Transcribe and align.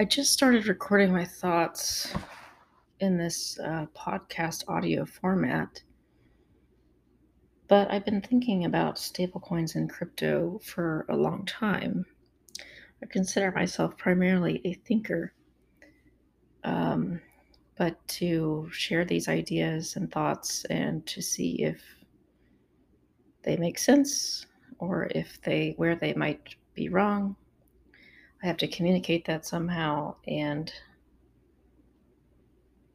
I 0.00 0.04
just 0.04 0.32
started 0.32 0.66
recording 0.66 1.12
my 1.12 1.26
thoughts 1.26 2.14
in 3.00 3.18
this 3.18 3.58
uh, 3.62 3.84
podcast 3.94 4.66
audio 4.66 5.04
format, 5.04 5.82
but 7.68 7.90
I've 7.90 8.06
been 8.06 8.22
thinking 8.22 8.64
about 8.64 8.96
stablecoins 8.96 9.74
and 9.74 9.90
crypto 9.90 10.58
for 10.64 11.04
a 11.10 11.16
long 11.18 11.44
time. 11.44 12.06
I 13.02 13.06
consider 13.10 13.52
myself 13.52 13.94
primarily 13.98 14.62
a 14.64 14.72
thinker, 14.72 15.34
um, 16.64 17.20
but 17.76 17.98
to 18.08 18.70
share 18.72 19.04
these 19.04 19.28
ideas 19.28 19.96
and 19.96 20.10
thoughts 20.10 20.64
and 20.70 21.04
to 21.08 21.20
see 21.20 21.62
if 21.62 21.82
they 23.42 23.58
make 23.58 23.78
sense 23.78 24.46
or 24.78 25.10
if 25.14 25.38
they 25.42 25.74
where 25.76 25.94
they 25.94 26.14
might 26.14 26.54
be 26.72 26.88
wrong 26.88 27.36
I 28.42 28.46
have 28.46 28.56
to 28.58 28.68
communicate 28.68 29.26
that 29.26 29.44
somehow, 29.44 30.14
and 30.26 30.72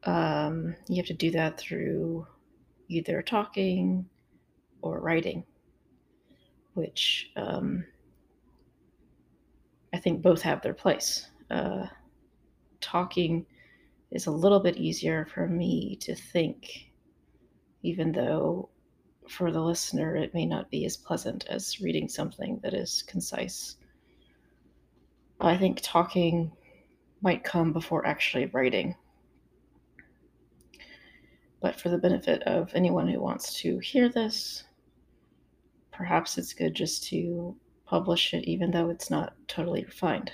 um, 0.04 0.74
you 0.88 0.96
have 0.96 1.06
to 1.06 1.14
do 1.14 1.30
that 1.32 1.56
through 1.58 2.26
either 2.88 3.22
talking 3.22 4.06
or 4.82 5.00
writing, 5.00 5.44
which 6.74 7.30
um, 7.36 7.84
I 9.92 9.98
think 9.98 10.20
both 10.20 10.42
have 10.42 10.62
their 10.62 10.74
place. 10.74 11.28
Uh, 11.48 11.86
talking 12.80 13.46
is 14.10 14.26
a 14.26 14.30
little 14.32 14.60
bit 14.60 14.76
easier 14.76 15.26
for 15.26 15.46
me 15.46 15.96
to 16.00 16.14
think, 16.14 16.90
even 17.82 18.10
though 18.10 18.68
for 19.28 19.52
the 19.52 19.60
listener 19.60 20.16
it 20.16 20.34
may 20.34 20.46
not 20.46 20.70
be 20.70 20.84
as 20.84 20.96
pleasant 20.96 21.46
as 21.48 21.80
reading 21.80 22.08
something 22.08 22.58
that 22.62 22.74
is 22.74 23.02
concise 23.02 23.76
I 25.40 25.56
think 25.56 25.80
talking 25.82 26.52
might 27.20 27.44
come 27.44 27.72
before 27.72 28.06
actually 28.06 28.46
writing. 28.46 28.96
But 31.60 31.80
for 31.80 31.88
the 31.88 31.98
benefit 31.98 32.42
of 32.42 32.74
anyone 32.74 33.08
who 33.08 33.20
wants 33.20 33.60
to 33.60 33.78
hear 33.78 34.08
this, 34.08 34.64
perhaps 35.90 36.38
it's 36.38 36.52
good 36.52 36.74
just 36.74 37.04
to 37.08 37.56
publish 37.84 38.34
it 38.34 38.44
even 38.44 38.70
though 38.70 38.90
it's 38.90 39.10
not 39.10 39.34
totally 39.48 39.84
refined. 39.84 40.32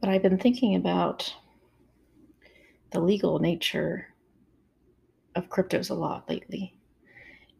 But 0.00 0.10
I've 0.10 0.22
been 0.22 0.38
thinking 0.38 0.74
about 0.74 1.34
the 2.90 3.00
legal 3.00 3.38
nature 3.38 4.08
of 5.34 5.48
cryptos 5.48 5.90
a 5.90 5.94
lot 5.94 6.28
lately. 6.28 6.76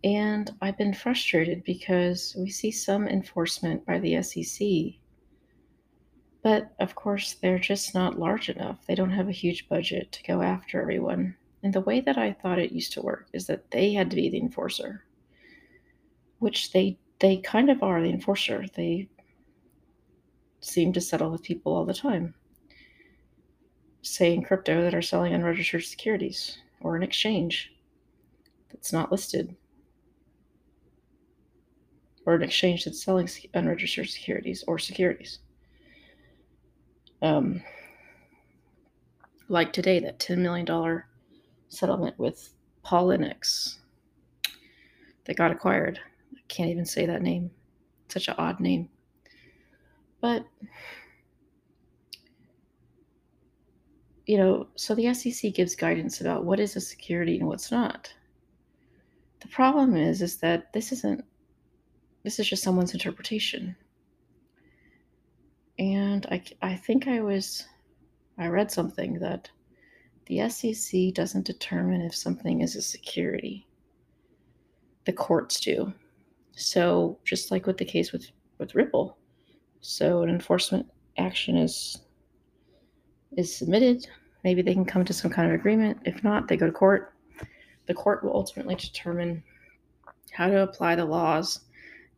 And 0.05 0.51
I've 0.61 0.77
been 0.77 0.93
frustrated 0.93 1.65
because 1.65 2.37
we 2.39 2.51
see 2.51 2.71
some 2.71 3.09
enforcement 3.09 3.87
by 3.87 3.99
the 3.99 4.23
SEC. 4.23 5.01
But 6.43 6.75
of 6.79 6.95
course, 6.95 7.33
they're 7.33 7.59
just 7.59 7.95
not 7.95 8.19
large 8.19 8.51
enough. 8.51 8.85
They 8.87 8.95
don't 8.95 9.13
have 9.13 9.29
a 9.29 9.33
huge 9.33 9.67
budget 9.67 10.13
to 10.13 10.23
go 10.23 10.43
after 10.43 10.79
everyone. 10.79 11.37
And 11.63 11.73
the 11.73 11.81
way 11.81 12.03
that 12.03 12.19
I 12.19 12.35
thought 12.35 12.59
it 12.59 12.71
used 12.71 12.93
to 12.93 13.03
work 13.03 13.29
is 13.33 13.47
that 13.47 13.71
they 13.71 13.95
had 13.95 14.11
to 14.11 14.17
be 14.17 14.29
the 14.29 14.41
enforcer, 14.41 15.07
which 16.39 16.73
they 16.73 16.99
they 17.21 17.39
kind 17.39 17.71
of 17.71 17.83
are 17.83 18.03
the 18.03 18.11
enforcer. 18.11 18.67
They 18.75 19.09
seem 20.61 20.93
to 20.93 21.01
settle 21.01 21.31
with 21.31 21.43
people 21.43 21.75
all 21.75 21.87
the 21.87 21.95
time. 21.95 22.35
Say 24.03 24.35
in 24.35 24.43
crypto 24.43 24.83
that 24.83 24.95
are 24.95 25.01
selling 25.01 25.33
unregistered 25.33 25.85
securities 25.85 26.59
or 26.83 26.95
an 26.95 27.03
exchange 27.03 27.73
that's 28.71 28.93
not 28.93 29.11
listed 29.11 29.57
or 32.27 32.35
an 32.35 32.43
exchange 32.43 32.85
that's 32.85 33.03
selling 33.03 33.29
unregistered 33.55 34.09
securities 34.09 34.65
or 34.67 34.79
securities. 34.79 35.41
Um, 37.23 37.63
like 39.49 39.73
today, 39.73 40.01
that 40.01 40.19
$10 40.19 40.39
million 40.39 41.03
settlement 41.69 42.19
with 42.19 42.51
Poloniex 42.85 43.77
that 45.25 45.37
got 45.37 45.51
acquired. 45.51 46.01
I 46.35 46.41
can't 46.49 46.71
even 46.71 46.85
say 46.85 47.07
that 47.07 47.23
name. 47.23 47.51
Such 48.09 48.29
an 48.29 48.35
odd 48.39 48.61
name. 48.61 48.89
But, 50.21 50.47
you 54.27 54.39
know, 54.39 54.69
so 54.77 54.95
the 54.95 55.13
SEC 55.13 55.53
gives 55.53 55.75
guidance 55.75 56.21
about 56.21 56.45
what 56.45 56.61
is 56.61 56.77
a 56.77 56.81
security 56.81 57.39
and 57.39 57.49
what's 57.49 57.71
not. 57.71 58.13
The 59.41 59.49
problem 59.49 59.97
is, 59.97 60.23
is 60.23 60.39
that 60.39 60.73
this 60.73 60.93
isn't 60.93 61.25
this 62.25 62.39
is 62.39 62.49
just 62.49 62.63
someone's 62.63 62.95
interpretation. 62.95 63.77
And 65.79 66.27
I, 66.31 66.43
I 66.63 66.75
think 66.75 67.07
I 67.07 67.21
was, 67.21 67.67
I 68.39 68.49
read 68.49 68.71
something 68.71 69.19
that 69.21 69.51
the 70.27 70.49
SEC 70.49 71.13
doesn't 71.13 71.47
determine 71.47 72.01
if 72.01 72.17
something 72.17 72.63
is 72.63 72.77
a 72.77 72.83
security. 72.83 73.67
The 75.05 75.13
courts 75.13 75.61
do. 75.61 75.93
So 76.53 77.19
just 77.25 77.51
like 77.51 77.67
with 77.67 77.77
the 77.77 77.85
case 77.85 78.11
with, 78.11 78.31
with 78.59 78.75
Ripple, 78.75 79.19
so 79.81 80.23
an 80.23 80.31
enforcement 80.31 80.87
action 81.19 81.57
is 81.57 82.01
is 83.37 83.55
submitted. 83.55 84.07
Maybe 84.45 84.63
they 84.63 84.73
can 84.73 84.85
come 84.85 85.05
to 85.05 85.13
some 85.13 85.31
kind 85.31 85.49
of 85.49 85.59
agreement. 85.59 85.99
If 86.05 86.23
not, 86.23 86.47
they 86.47 86.57
go 86.57 86.67
to 86.67 86.73
court. 86.73 87.13
The 87.87 87.95
court 87.95 88.23
will 88.23 88.35
ultimately 88.35 88.77
determine 88.77 89.43
how 90.31 90.47
to 90.47 90.63
apply 90.63 90.95
the 90.95 91.05
laws 91.05 91.61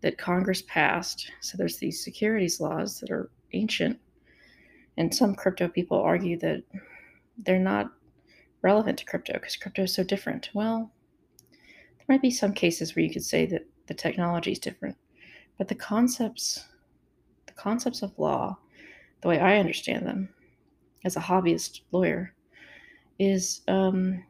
that 0.03 0.19
Congress 0.19 0.62
passed. 0.62 1.31
So 1.41 1.57
there's 1.57 1.79
these 1.79 2.03
securities 2.03 2.61
laws 2.61 3.01
that 3.01 3.11
are 3.11 3.31
ancient. 3.53 3.99
And 4.97 5.15
some 5.15 5.34
crypto 5.34 5.69
people 5.69 5.99
argue 5.99 6.39
that 6.39 6.62
they're 7.39 7.59
not 7.59 7.93
relevant 8.62 8.99
to 8.99 9.05
crypto 9.05 9.35
because 9.35 9.56
crypto 9.56 9.83
is 9.83 9.95
so 9.95 10.03
different. 10.03 10.51
Well, 10.55 10.91
there 11.51 12.06
might 12.09 12.23
be 12.23 12.31
some 12.31 12.53
cases 12.53 12.95
where 12.95 13.05
you 13.05 13.12
could 13.12 13.25
say 13.25 13.47
that 13.47 13.67
the 13.87 13.95
technology 13.95 14.53
is 14.53 14.59
different, 14.59 14.97
but 15.59 15.69
the 15.69 15.75
concepts, 15.75 16.65
the 17.47 17.53
concepts 17.53 18.03
of 18.03 18.19
law, 18.19 18.59
the 19.21 19.29
way 19.29 19.39
I 19.39 19.59
understand 19.59 20.06
them 20.06 20.29
as 21.05 21.17
a 21.17 21.21
hobbyist 21.21 21.81
lawyer, 21.93 22.35
is 23.19 23.62
um, 23.69 24.23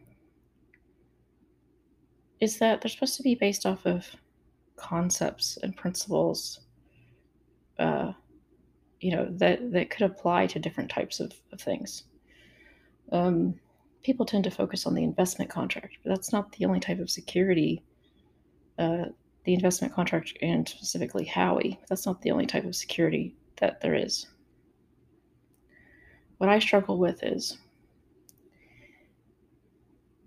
is 2.40 2.58
that 2.58 2.80
they're 2.80 2.90
supposed 2.90 3.16
to 3.16 3.22
be 3.22 3.34
based 3.34 3.64
off 3.64 3.86
of 3.86 4.06
concepts 4.76 5.58
and 5.62 5.76
principles 5.76 6.60
uh, 7.78 8.12
you 9.00 9.14
know 9.14 9.26
that 9.30 9.72
that 9.72 9.90
could 9.90 10.02
apply 10.02 10.46
to 10.46 10.58
different 10.58 10.90
types 10.90 11.20
of, 11.20 11.32
of 11.52 11.60
things. 11.60 12.04
Um, 13.12 13.54
people 14.02 14.26
tend 14.26 14.44
to 14.44 14.50
focus 14.50 14.86
on 14.86 14.94
the 14.94 15.02
investment 15.02 15.50
contract 15.50 15.96
but 16.02 16.10
that's 16.10 16.32
not 16.32 16.50
the 16.52 16.64
only 16.64 16.80
type 16.80 16.98
of 16.98 17.10
security 17.10 17.82
uh, 18.78 19.06
the 19.44 19.54
investment 19.54 19.94
contract 19.94 20.32
and 20.42 20.68
specifically 20.68 21.24
Howey 21.24 21.78
that's 21.88 22.06
not 22.06 22.20
the 22.22 22.30
only 22.30 22.46
type 22.46 22.64
of 22.64 22.74
security 22.74 23.34
that 23.56 23.80
there 23.80 23.94
is. 23.94 24.26
What 26.38 26.50
i 26.50 26.58
struggle 26.58 26.98
with 26.98 27.22
is 27.22 27.58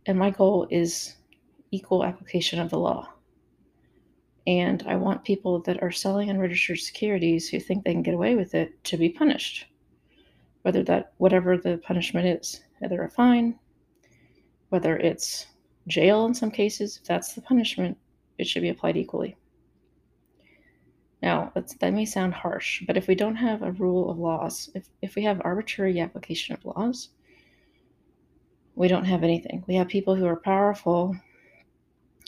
and 0.06 0.18
my 0.18 0.30
goal 0.32 0.68
is 0.72 1.16
equal 1.72 2.04
application 2.04 2.60
of 2.60 2.70
the 2.70 2.80
law 2.80 3.10
and 4.50 4.84
I 4.88 4.96
want 4.96 5.24
people 5.24 5.60
that 5.60 5.84
are 5.84 5.92
selling 5.92 6.32
unregistered 6.32 6.80
securities 6.80 7.48
who 7.48 7.60
think 7.60 7.84
they 7.84 7.94
can 7.94 8.02
get 8.02 8.16
away 8.16 8.36
with 8.36 8.56
it 8.56 8.84
to 8.86 8.98
be 8.98 9.10
punished. 9.10 9.68
Whether 10.64 10.84
that, 10.86 11.14
whatever 11.18 11.56
the 11.56 11.78
punishment 11.78 12.26
is, 12.26 12.64
either 12.84 13.04
a 13.04 13.10
fine, 13.12 13.60
whether 14.70 14.98
it's 14.98 15.46
jail 15.86 16.26
in 16.26 16.34
some 16.34 16.50
cases, 16.50 16.98
if 16.98 17.04
that's 17.04 17.34
the 17.34 17.42
punishment, 17.42 17.96
it 18.40 18.48
should 18.48 18.64
be 18.64 18.70
applied 18.70 18.98
equally. 18.98 19.38
Now, 21.22 21.52
that 21.54 21.94
may 21.94 22.06
sound 22.06 22.34
harsh, 22.34 22.82
but 22.88 22.98
if 22.98 23.08
we 23.08 23.14
don't 23.14 23.36
have 23.36 23.62
a 23.62 23.74
rule 23.74 24.10
of 24.10 24.18
laws, 24.18 24.72
if, 24.74 24.90
if 25.04 25.14
we 25.14 25.22
have 25.26 25.44
arbitrary 25.46 26.00
application 26.00 26.56
of 26.56 26.66
laws, 26.66 27.10
we 28.74 28.88
don't 28.88 29.06
have 29.06 29.22
anything. 29.22 29.64
We 29.68 29.76
have 29.76 29.90
people 29.90 30.16
who 30.16 30.26
are 30.26 30.38
powerful 30.38 31.16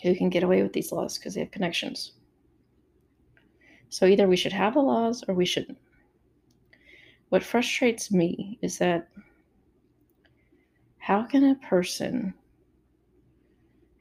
who 0.02 0.16
can 0.16 0.30
get 0.30 0.44
away 0.44 0.64
with 0.64 0.74
these 0.74 0.92
laws 0.92 1.18
because 1.18 1.36
they 1.36 1.42
have 1.42 1.52
connections. 1.52 2.14
So 3.90 4.06
either 4.06 4.28
we 4.28 4.38
should 4.38 4.54
have 4.54 4.74
the 4.74 4.82
laws 4.82 5.24
or 5.28 5.34
we 5.34 5.46
shouldn't. 5.46 5.78
What 7.30 7.44
frustrates 7.44 8.12
me 8.12 8.58
is 8.62 8.78
that 8.80 9.10
how 10.98 11.24
can 11.24 11.44
a 11.44 11.56
person 11.56 12.34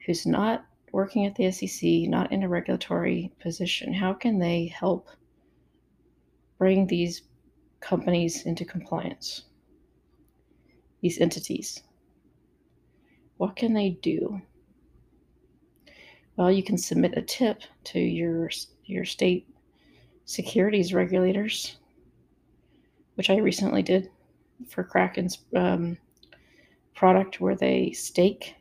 who's 0.05 0.25
not 0.25 0.65
working 0.91 1.25
at 1.25 1.35
the 1.35 1.51
SEC, 1.51 2.09
not 2.09 2.31
in 2.31 2.43
a 2.43 2.49
regulatory 2.49 3.31
position, 3.39 3.93
how 3.93 4.13
can 4.13 4.39
they 4.39 4.67
help 4.67 5.09
bring 6.57 6.87
these 6.87 7.23
companies 7.79 8.45
into 8.45 8.65
compliance? 8.65 9.43
These 11.01 11.19
entities. 11.19 11.81
What 13.37 13.55
can 13.55 13.73
they 13.73 13.91
do? 14.01 14.41
Well, 16.41 16.51
you 16.51 16.63
can 16.63 16.79
submit 16.79 17.19
a 17.19 17.21
tip 17.21 17.61
to 17.83 17.99
your 17.99 18.49
your 18.85 19.05
state 19.05 19.47
securities 20.25 20.91
regulators 20.91 21.77
which 23.13 23.29
I 23.29 23.37
recently 23.37 23.83
did 23.83 24.09
for 24.67 24.83
Kraken's 24.83 25.37
um, 25.55 25.99
product 26.95 27.41
where 27.41 27.55
they 27.55 27.91
stake, 27.91 28.55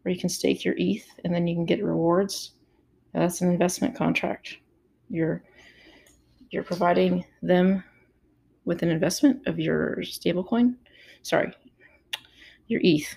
where 0.00 0.14
you 0.14 0.18
can 0.18 0.30
stake 0.30 0.64
your 0.64 0.74
ETH 0.78 1.04
and 1.22 1.34
then 1.34 1.46
you 1.46 1.54
can 1.54 1.66
get 1.66 1.84
rewards. 1.84 2.52
Now, 3.12 3.20
that's 3.20 3.42
an 3.42 3.50
investment 3.50 3.94
contract. 3.94 4.56
You're 5.10 5.42
you're 6.48 6.62
providing 6.62 7.26
them 7.42 7.84
with 8.64 8.82
an 8.82 8.88
investment 8.88 9.46
of 9.46 9.60
your 9.60 9.98
stablecoin. 9.98 10.76
Sorry, 11.20 11.52
your 12.68 12.80
ETH. 12.82 13.14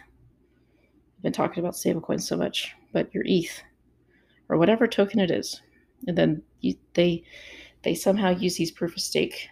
I've 1.16 1.24
been 1.24 1.32
talking 1.32 1.64
about 1.64 1.76
stablecoins 1.76 2.24
so 2.24 2.36
much, 2.36 2.76
but 2.94 3.14
your 3.14 3.24
ETH 3.26 3.62
or 4.50 4.58
whatever 4.58 4.88
token 4.88 5.20
it 5.20 5.32
is, 5.32 5.62
and 6.08 6.18
then 6.18 6.42
you, 6.62 6.76
they 6.94 7.24
they 7.84 7.96
somehow 7.96 8.30
use 8.30 8.56
these 8.56 8.72
proof 8.72 8.96
of 8.96 9.02
stake 9.02 9.50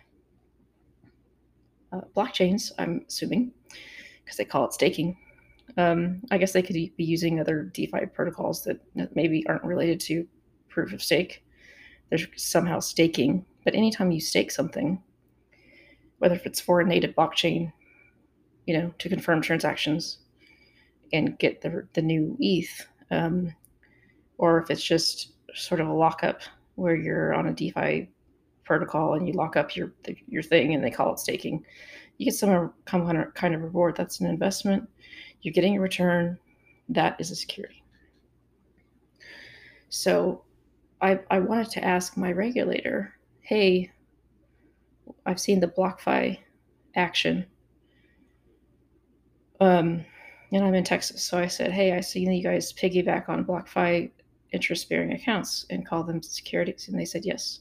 uh, 1.92 2.02
blockchains. 2.16 2.72
I'm 2.78 3.04
assuming 3.08 3.52
because 4.24 4.38
they 4.38 4.46
call 4.46 4.66
it 4.66 4.74
staking. 4.74 5.18
Um, 5.78 6.22
I 6.32 6.38
guess 6.38 6.52
they 6.52 6.62
could 6.62 6.76
be 6.76 7.04
using 7.04 7.40
other 7.40 7.64
DeFi 7.64 8.06
protocols 8.14 8.64
that 8.64 8.80
maybe 9.16 9.46
aren't 9.48 9.64
related 9.64 10.00
to 10.02 10.28
proof 10.70 10.94
of 10.94 11.04
stake. 11.04 11.44
They're 12.10 12.20
somehow 12.36 12.80
staking, 12.80 13.46
but 13.64 13.76
anytime 13.76 14.12
you 14.12 14.20
stake 14.20 14.52
something, 14.52 15.02
whether 16.20 16.36
if 16.36 16.46
it's 16.46 16.60
for 16.60 16.82
a 16.82 16.86
native 16.86 17.16
blockchain, 17.16 17.72
you 18.66 18.78
know, 18.78 18.94
to 19.00 19.10
confirm 19.10 19.42
transactions 19.42 20.20
and 21.14 21.40
get 21.40 21.62
the, 21.62 21.88
the 21.94 22.02
new 22.02 22.36
ETH, 22.40 22.88
um, 23.12 23.54
or 24.38 24.60
if 24.60 24.72
it's 24.72 24.84
just 24.84 25.34
sort 25.54 25.82
of 25.82 25.88
a 25.88 25.94
lockup 25.94 26.42
where 26.76 26.96
you're 26.96 27.34
on 27.34 27.48
a 27.48 27.54
DeFi 27.54 28.10
protocol 28.64 29.14
and 29.16 29.28
you 29.28 29.34
lock 29.34 29.56
up 29.56 29.76
your 29.76 29.94
your 30.28 30.44
thing 30.44 30.74
and 30.74 30.84
they 30.84 30.90
call 30.90 31.14
it 31.14 31.20
staking, 31.20 31.64
you 32.18 32.26
get 32.26 32.36
some 32.36 32.74
kind 32.86 33.56
of 33.56 33.62
reward. 33.62 33.96
That's 33.96 34.20
an 34.20 34.28
investment. 34.28 34.88
You're 35.42 35.54
getting 35.54 35.78
a 35.78 35.82
return. 35.82 36.38
That 36.90 37.20
is 37.20 37.32
a 37.32 37.36
security. 37.36 37.84
So 39.90 40.44
I, 41.02 41.20
I 41.30 41.40
wanted 41.40 41.70
to 41.72 41.84
ask 41.84 42.16
my 42.16 42.32
regulator, 42.32 43.14
hey, 43.42 43.92
I've 45.26 45.40
seen 45.40 45.60
the 45.60 45.68
BlockFi 45.68 46.38
action. 46.96 47.46
Um, 49.60 50.06
and 50.52 50.64
I'm 50.64 50.74
in 50.74 50.84
Texas. 50.84 51.24
So 51.24 51.38
I 51.38 51.48
said, 51.48 51.72
hey, 51.72 51.94
I 51.94 52.02
see 52.02 52.22
you 52.22 52.44
guys 52.44 52.74
piggyback 52.74 53.30
on 53.30 53.46
BlockFi 53.46 54.12
interest 54.52 54.90
bearing 54.90 55.14
accounts 55.14 55.66
and 55.70 55.88
call 55.88 56.04
them 56.04 56.22
securities. 56.22 56.88
And 56.90 57.00
they 57.00 57.06
said 57.06 57.26
yes. 57.26 57.60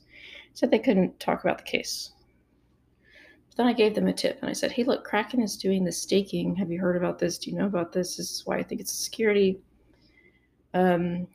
Said 0.55 0.71
they 0.71 0.79
couldn't 0.79 1.19
talk 1.21 1.43
about 1.45 1.59
the 1.59 1.65
case. 1.65 2.13
But 3.49 3.57
then 3.57 3.67
I 3.67 3.73
gave 3.73 3.95
them 3.95 4.09
a 4.09 4.13
tip 4.13 4.39
and 4.41 4.51
I 4.51 4.53
said, 4.53 4.73
hey, 4.73 4.85
look, 4.85 5.05
Kraken 5.05 5.41
is 5.41 5.57
doing 5.57 5.85
the 5.85 5.93
staking. 5.93 6.57
Have 6.57 6.71
you 6.71 6.81
heard 6.81 6.97
about 6.97 7.19
this? 7.19 7.39
Do 7.39 7.51
you 7.51 7.57
know 7.57 7.67
about 7.67 7.93
this? 7.93 8.17
This 8.17 8.31
is 8.31 8.43
why 8.45 8.59
I 8.59 8.63
think 8.63 8.81
it's 8.81 8.93
a 8.93 8.97
security. 8.97 9.61
Um, 10.75 11.29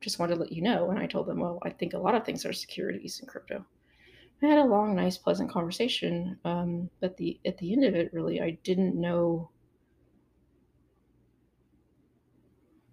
just 0.00 0.18
wanted 0.18 0.34
to 0.34 0.40
let 0.40 0.52
you 0.52 0.62
know. 0.62 0.90
And 0.90 0.98
I 0.98 1.06
told 1.06 1.26
them, 1.26 1.40
well, 1.40 1.58
I 1.62 1.70
think 1.70 1.94
a 1.94 1.98
lot 1.98 2.14
of 2.14 2.24
things 2.24 2.44
are 2.44 2.52
securities 2.52 3.20
in 3.20 3.26
crypto. 3.26 3.64
I 4.42 4.46
had 4.46 4.58
a 4.58 4.64
long, 4.64 4.94
nice, 4.94 5.16
pleasant 5.16 5.50
conversation. 5.50 6.38
Um, 6.44 6.90
but 7.00 7.16
the 7.16 7.40
at 7.46 7.56
the 7.58 7.72
end 7.72 7.84
of 7.84 7.94
it, 7.94 8.12
really, 8.12 8.40
I 8.42 8.58
didn't 8.62 8.94
know. 8.94 9.50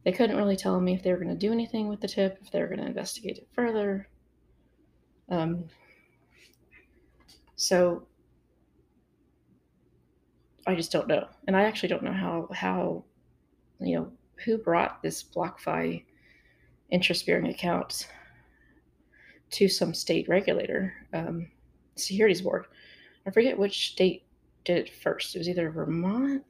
They 0.04 0.12
couldn't 0.12 0.38
really 0.38 0.58
tell 0.58 0.80
me 0.80 0.94
if 0.94 1.04
they 1.04 1.12
were 1.12 1.18
going 1.18 1.30
to 1.30 1.36
do 1.36 1.52
anything 1.52 1.88
with 1.88 2.02
the 2.02 2.08
tip, 2.08 2.40
if 2.42 2.52
they 2.52 2.60
were 2.60 2.68
going 2.68 2.80
to 2.80 2.88
investigate 2.88 3.38
it 3.38 3.48
further. 3.54 4.08
Um, 5.30 5.66
so 7.56 8.08
I 10.66 10.76
just 10.76 10.92
don't 10.92 11.08
know, 11.08 11.28
and 11.48 11.56
I 11.56 11.64
actually 11.64 11.90
don't 11.90 12.04
know 12.04 12.12
how 12.12 12.50
how 12.54 13.04
you 13.80 13.96
know 13.96 14.12
who 14.44 14.58
brought 14.58 15.02
this 15.02 15.24
BlockFi 15.24 16.04
interest 16.90 17.26
bearing 17.26 17.48
account 17.48 18.08
to 19.52 19.68
some 19.68 19.94
state 19.94 20.28
regulator, 20.28 20.94
um, 21.14 21.48
securities 21.96 22.42
board. 22.42 22.66
I 23.26 23.32
forget 23.32 23.58
which 23.58 23.92
state 23.92 24.24
did 24.66 24.78
it 24.78 24.90
first. 24.90 25.36
It 25.36 25.40
was 25.40 25.50
either 25.50 25.70
Vermont, 25.70 26.44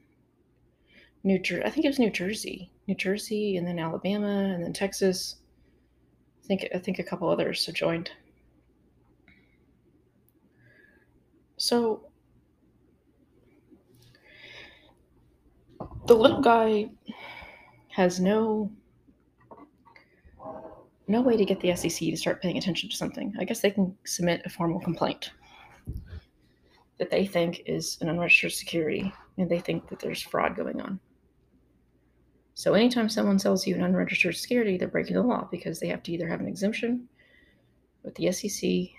New 1.22 1.38
Jersey. 1.38 1.64
I 1.64 1.70
think 1.70 1.84
it 1.84 1.90
was 1.90 1.98
New 1.98 2.10
Jersey, 2.10 2.71
New 2.86 2.94
Jersey, 2.94 3.56
and 3.56 3.66
then 3.66 3.78
Alabama, 3.78 4.52
and 4.54 4.62
then 4.62 4.72
Texas. 4.72 5.36
I 6.42 6.46
think 6.46 6.68
I 6.74 6.78
think 6.78 6.98
a 6.98 7.04
couple 7.04 7.28
others 7.28 7.64
have 7.66 7.74
joined. 7.74 8.10
So 11.56 12.08
the 16.06 16.14
little 16.14 16.40
guy 16.40 16.90
has 17.88 18.18
no 18.18 18.70
no 21.08 21.20
way 21.20 21.36
to 21.36 21.44
get 21.44 21.60
the 21.60 21.74
SEC 21.76 21.98
to 21.98 22.16
start 22.16 22.42
paying 22.42 22.56
attention 22.56 22.88
to 22.88 22.96
something. 22.96 23.34
I 23.38 23.44
guess 23.44 23.60
they 23.60 23.70
can 23.70 23.96
submit 24.04 24.42
a 24.44 24.50
formal 24.50 24.80
complaint 24.80 25.30
that 26.98 27.10
they 27.10 27.26
think 27.26 27.62
is 27.66 27.98
an 28.00 28.08
unregistered 28.08 28.52
security 28.52 29.12
and 29.36 29.50
they 29.50 29.58
think 29.58 29.88
that 29.88 29.98
there's 29.98 30.22
fraud 30.22 30.56
going 30.56 30.80
on. 30.80 31.00
So 32.54 32.74
anytime 32.74 33.08
someone 33.08 33.38
sells 33.38 33.66
you 33.66 33.74
an 33.74 33.82
unregistered 33.82 34.36
security, 34.36 34.76
they're 34.76 34.88
breaking 34.88 35.16
the 35.16 35.22
law 35.22 35.48
because 35.50 35.80
they 35.80 35.88
have 35.88 36.02
to 36.04 36.12
either 36.12 36.28
have 36.28 36.40
an 36.40 36.48
exemption 36.48 37.08
with 38.02 38.14
the 38.16 38.30
SEC 38.30 38.90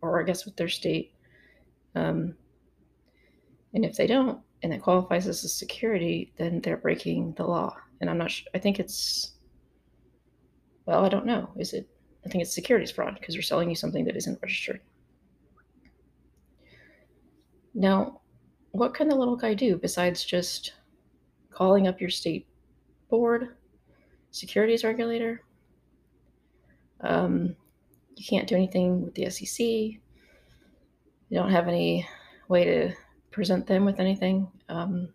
or 0.00 0.20
I 0.20 0.24
guess 0.24 0.44
with 0.44 0.56
their 0.56 0.68
state. 0.68 1.12
Um, 1.94 2.34
and 3.74 3.84
if 3.84 3.96
they 3.96 4.06
don't, 4.06 4.40
and 4.62 4.72
it 4.72 4.82
qualifies 4.82 5.26
as 5.26 5.42
a 5.44 5.48
security, 5.48 6.32
then 6.36 6.60
they're 6.60 6.76
breaking 6.76 7.34
the 7.36 7.44
law. 7.44 7.76
And 8.00 8.08
I'm 8.08 8.18
not 8.18 8.30
sure, 8.30 8.46
I 8.54 8.58
think 8.58 8.78
it's 8.78 9.32
well, 10.86 11.04
I 11.04 11.08
don't 11.08 11.26
know. 11.26 11.48
Is 11.56 11.72
it? 11.72 11.88
I 12.26 12.28
think 12.28 12.42
it's 12.42 12.54
securities 12.54 12.90
fraud 12.90 13.16
because 13.18 13.34
they're 13.34 13.42
selling 13.42 13.70
you 13.70 13.76
something 13.76 14.04
that 14.06 14.16
isn't 14.16 14.40
registered. 14.42 14.80
Now, 17.74 18.20
what 18.72 18.94
can 18.94 19.08
the 19.08 19.14
little 19.14 19.36
guy 19.36 19.54
do 19.54 19.76
besides 19.76 20.24
just 20.24 20.72
calling 21.60 21.86
up 21.86 22.00
your 22.00 22.08
state 22.08 22.46
board, 23.10 23.48
securities 24.30 24.82
regulator? 24.82 25.42
Um, 27.02 27.54
you 28.16 28.24
can't 28.26 28.48
do 28.48 28.54
anything 28.54 29.02
with 29.02 29.14
the 29.14 29.28
SEC. 29.28 29.60
You 29.60 30.00
don't 31.30 31.50
have 31.50 31.68
any 31.68 32.08
way 32.48 32.64
to 32.64 32.92
present 33.30 33.66
them 33.66 33.84
with 33.84 34.00
anything. 34.00 34.48
Um, 34.70 35.10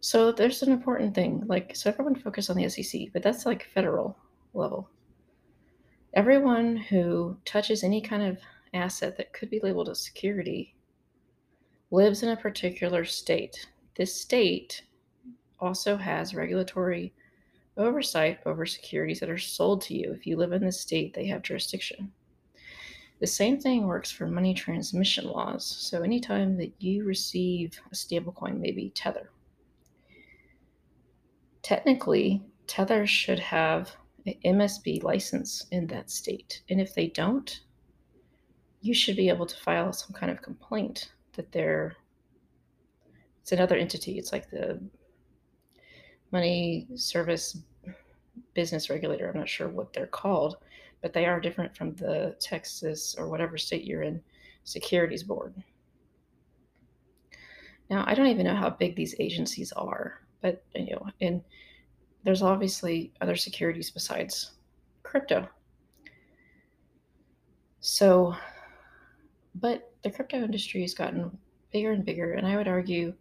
so 0.00 0.32
there's 0.32 0.62
an 0.62 0.70
important 0.70 1.14
thing. 1.14 1.44
Like, 1.46 1.74
so 1.74 1.88
everyone 1.88 2.14
focus 2.14 2.50
on 2.50 2.56
the 2.56 2.68
SEC, 2.68 3.08
but 3.14 3.22
that's 3.22 3.46
like 3.46 3.70
federal 3.72 4.18
level. 4.52 4.90
Everyone 6.12 6.76
who 6.76 7.38
touches 7.46 7.82
any 7.82 8.02
kind 8.02 8.22
of 8.22 8.38
asset 8.74 9.16
that 9.16 9.32
could 9.32 9.48
be 9.48 9.60
labeled 9.62 9.88
as 9.88 10.04
security 10.04 10.74
lives 11.90 12.22
in 12.22 12.28
a 12.28 12.36
particular 12.36 13.06
state. 13.06 13.66
This 13.94 14.14
state 14.14 14.82
also 15.60 15.96
has 15.96 16.34
regulatory 16.34 17.12
oversight 17.76 18.40
over 18.46 18.66
securities 18.66 19.20
that 19.20 19.30
are 19.30 19.38
sold 19.38 19.82
to 19.82 19.94
you. 19.94 20.12
If 20.12 20.26
you 20.26 20.36
live 20.36 20.52
in 20.52 20.64
this 20.64 20.80
state, 20.80 21.14
they 21.14 21.26
have 21.26 21.42
jurisdiction. 21.42 22.12
The 23.20 23.26
same 23.26 23.60
thing 23.60 23.86
works 23.86 24.10
for 24.10 24.26
money 24.26 24.52
transmission 24.52 25.26
laws. 25.26 25.64
So 25.64 26.02
anytime 26.02 26.56
that 26.56 26.72
you 26.80 27.04
receive 27.04 27.80
a 27.90 27.94
stablecoin, 27.94 28.58
maybe 28.58 28.90
Tether, 28.94 29.30
technically, 31.62 32.42
Tether 32.66 33.06
should 33.06 33.38
have 33.38 33.92
an 34.26 34.34
MSB 34.44 35.02
license 35.02 35.66
in 35.70 35.86
that 35.88 36.10
state. 36.10 36.62
And 36.68 36.80
if 36.80 36.94
they 36.94 37.08
don't, 37.08 37.60
you 38.80 38.94
should 38.94 39.16
be 39.16 39.28
able 39.28 39.46
to 39.46 39.56
file 39.56 39.92
some 39.92 40.12
kind 40.12 40.32
of 40.32 40.42
complaint 40.42 41.12
that 41.34 41.52
they're 41.52 41.96
it's 43.42 43.52
another 43.52 43.76
entity. 43.76 44.18
It's 44.18 44.32
like 44.32 44.50
the 44.50 44.80
money 46.30 46.86
service 46.94 47.58
business 48.54 48.88
regulator. 48.88 49.28
I'm 49.28 49.38
not 49.38 49.48
sure 49.48 49.68
what 49.68 49.92
they're 49.92 50.06
called, 50.06 50.56
but 51.02 51.12
they 51.12 51.26
are 51.26 51.40
different 51.40 51.76
from 51.76 51.94
the 51.96 52.36
Texas 52.40 53.14
or 53.18 53.28
whatever 53.28 53.58
state 53.58 53.84
you're 53.84 54.02
in 54.02 54.22
securities 54.64 55.22
board. 55.22 55.54
Now, 57.90 58.04
I 58.06 58.14
don't 58.14 58.28
even 58.28 58.46
know 58.46 58.56
how 58.56 58.70
big 58.70 58.96
these 58.96 59.14
agencies 59.18 59.72
are 59.72 60.22
but 60.42 60.62
you 60.74 60.90
know, 60.90 61.06
and 61.22 61.40
there's 62.24 62.42
obviously 62.42 63.12
other 63.20 63.36
securities 63.36 63.90
besides 63.90 64.52
crypto. 65.02 65.48
So, 67.80 68.34
but 69.54 69.92
the 70.02 70.10
crypto 70.10 70.42
industry 70.42 70.82
has 70.82 70.94
gotten 70.94 71.36
bigger 71.72 71.92
and 71.92 72.04
bigger, 72.04 72.34
and 72.34 72.46
I 72.46 72.56
would 72.56 72.68
argue, 72.68 73.14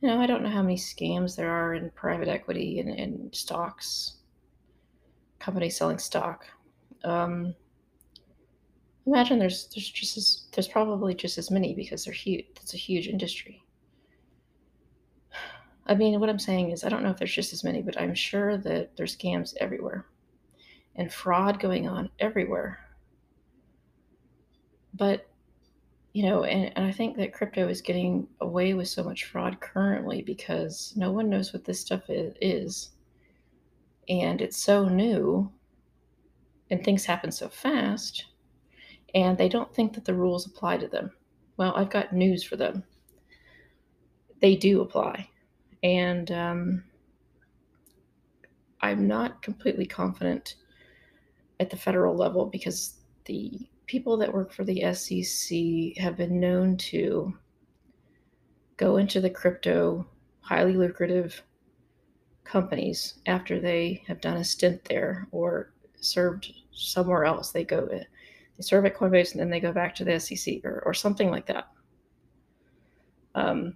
you 0.00 0.08
know, 0.08 0.20
I 0.20 0.26
don't 0.26 0.42
know 0.42 0.50
how 0.50 0.62
many 0.62 0.76
scams 0.76 1.36
there 1.36 1.50
are 1.50 1.74
in 1.74 1.90
private 1.90 2.28
equity 2.28 2.78
and, 2.78 2.88
and 2.90 3.34
stocks, 3.34 4.18
companies 5.40 5.76
selling 5.76 5.98
stock. 5.98 6.46
Um, 7.04 7.54
imagine 9.06 9.38
there's 9.38 9.68
there's 9.74 9.90
just 9.90 10.16
as 10.16 10.44
there's 10.52 10.68
probably 10.68 11.14
just 11.14 11.38
as 11.38 11.50
many 11.50 11.74
because 11.74 12.04
they're 12.04 12.14
huge. 12.14 12.46
It's 12.60 12.74
a 12.74 12.78
huge 12.78 13.08
industry. 13.08 13.62
I 15.86 15.94
mean, 15.94 16.20
what 16.20 16.28
I'm 16.28 16.38
saying 16.38 16.70
is, 16.70 16.84
I 16.84 16.90
don't 16.90 17.02
know 17.02 17.10
if 17.10 17.16
there's 17.16 17.34
just 17.34 17.52
as 17.54 17.64
many, 17.64 17.80
but 17.80 17.98
I'm 17.98 18.14
sure 18.14 18.58
that 18.58 18.94
there's 18.96 19.16
scams 19.16 19.54
everywhere 19.58 20.04
and 20.96 21.12
fraud 21.12 21.58
going 21.58 21.88
on 21.88 22.10
everywhere. 22.20 22.78
But 24.92 25.27
you 26.18 26.24
know, 26.24 26.42
and, 26.42 26.72
and 26.74 26.84
I 26.84 26.90
think 26.90 27.16
that 27.16 27.32
crypto 27.32 27.68
is 27.68 27.80
getting 27.80 28.26
away 28.40 28.74
with 28.74 28.88
so 28.88 29.04
much 29.04 29.26
fraud 29.26 29.60
currently 29.60 30.20
because 30.20 30.92
no 30.96 31.12
one 31.12 31.30
knows 31.30 31.52
what 31.52 31.64
this 31.64 31.78
stuff 31.78 32.02
is. 32.08 32.90
And 34.08 34.42
it's 34.42 34.60
so 34.60 34.88
new 34.88 35.48
and 36.70 36.82
things 36.82 37.04
happen 37.04 37.30
so 37.30 37.48
fast, 37.48 38.24
and 39.14 39.38
they 39.38 39.48
don't 39.48 39.72
think 39.72 39.92
that 39.92 40.04
the 40.04 40.12
rules 40.12 40.44
apply 40.44 40.78
to 40.78 40.88
them. 40.88 41.12
Well, 41.56 41.72
I've 41.76 41.88
got 41.88 42.12
news 42.12 42.42
for 42.42 42.56
them. 42.56 42.82
They 44.40 44.56
do 44.56 44.80
apply. 44.80 45.30
And 45.84 46.32
um, 46.32 46.84
I'm 48.80 49.06
not 49.06 49.40
completely 49.40 49.86
confident 49.86 50.56
at 51.60 51.70
the 51.70 51.76
federal 51.76 52.16
level 52.16 52.46
because 52.46 52.94
the 53.26 53.68
people 53.88 54.18
that 54.18 54.32
work 54.32 54.52
for 54.52 54.64
the 54.64 54.92
SEC 54.92 55.96
have 56.00 56.16
been 56.16 56.38
known 56.38 56.76
to 56.76 57.34
go 58.76 58.98
into 58.98 59.20
the 59.20 59.30
crypto, 59.30 60.06
highly 60.40 60.74
lucrative 60.74 61.42
companies 62.44 63.14
after 63.26 63.58
they 63.58 64.02
have 64.06 64.20
done 64.20 64.36
a 64.36 64.44
stint 64.44 64.84
there 64.84 65.26
or 65.32 65.72
served 65.96 66.52
somewhere 66.70 67.24
else. 67.24 67.50
They 67.50 67.64
go, 67.64 67.86
they 67.86 68.06
serve 68.60 68.84
at 68.84 68.96
Coinbase 68.96 69.32
and 69.32 69.40
then 69.40 69.50
they 69.50 69.58
go 69.58 69.72
back 69.72 69.94
to 69.96 70.04
the 70.04 70.20
SEC 70.20 70.64
or, 70.64 70.82
or 70.84 70.92
something 70.92 71.30
like 71.30 71.46
that. 71.46 71.68
Um, 73.34 73.74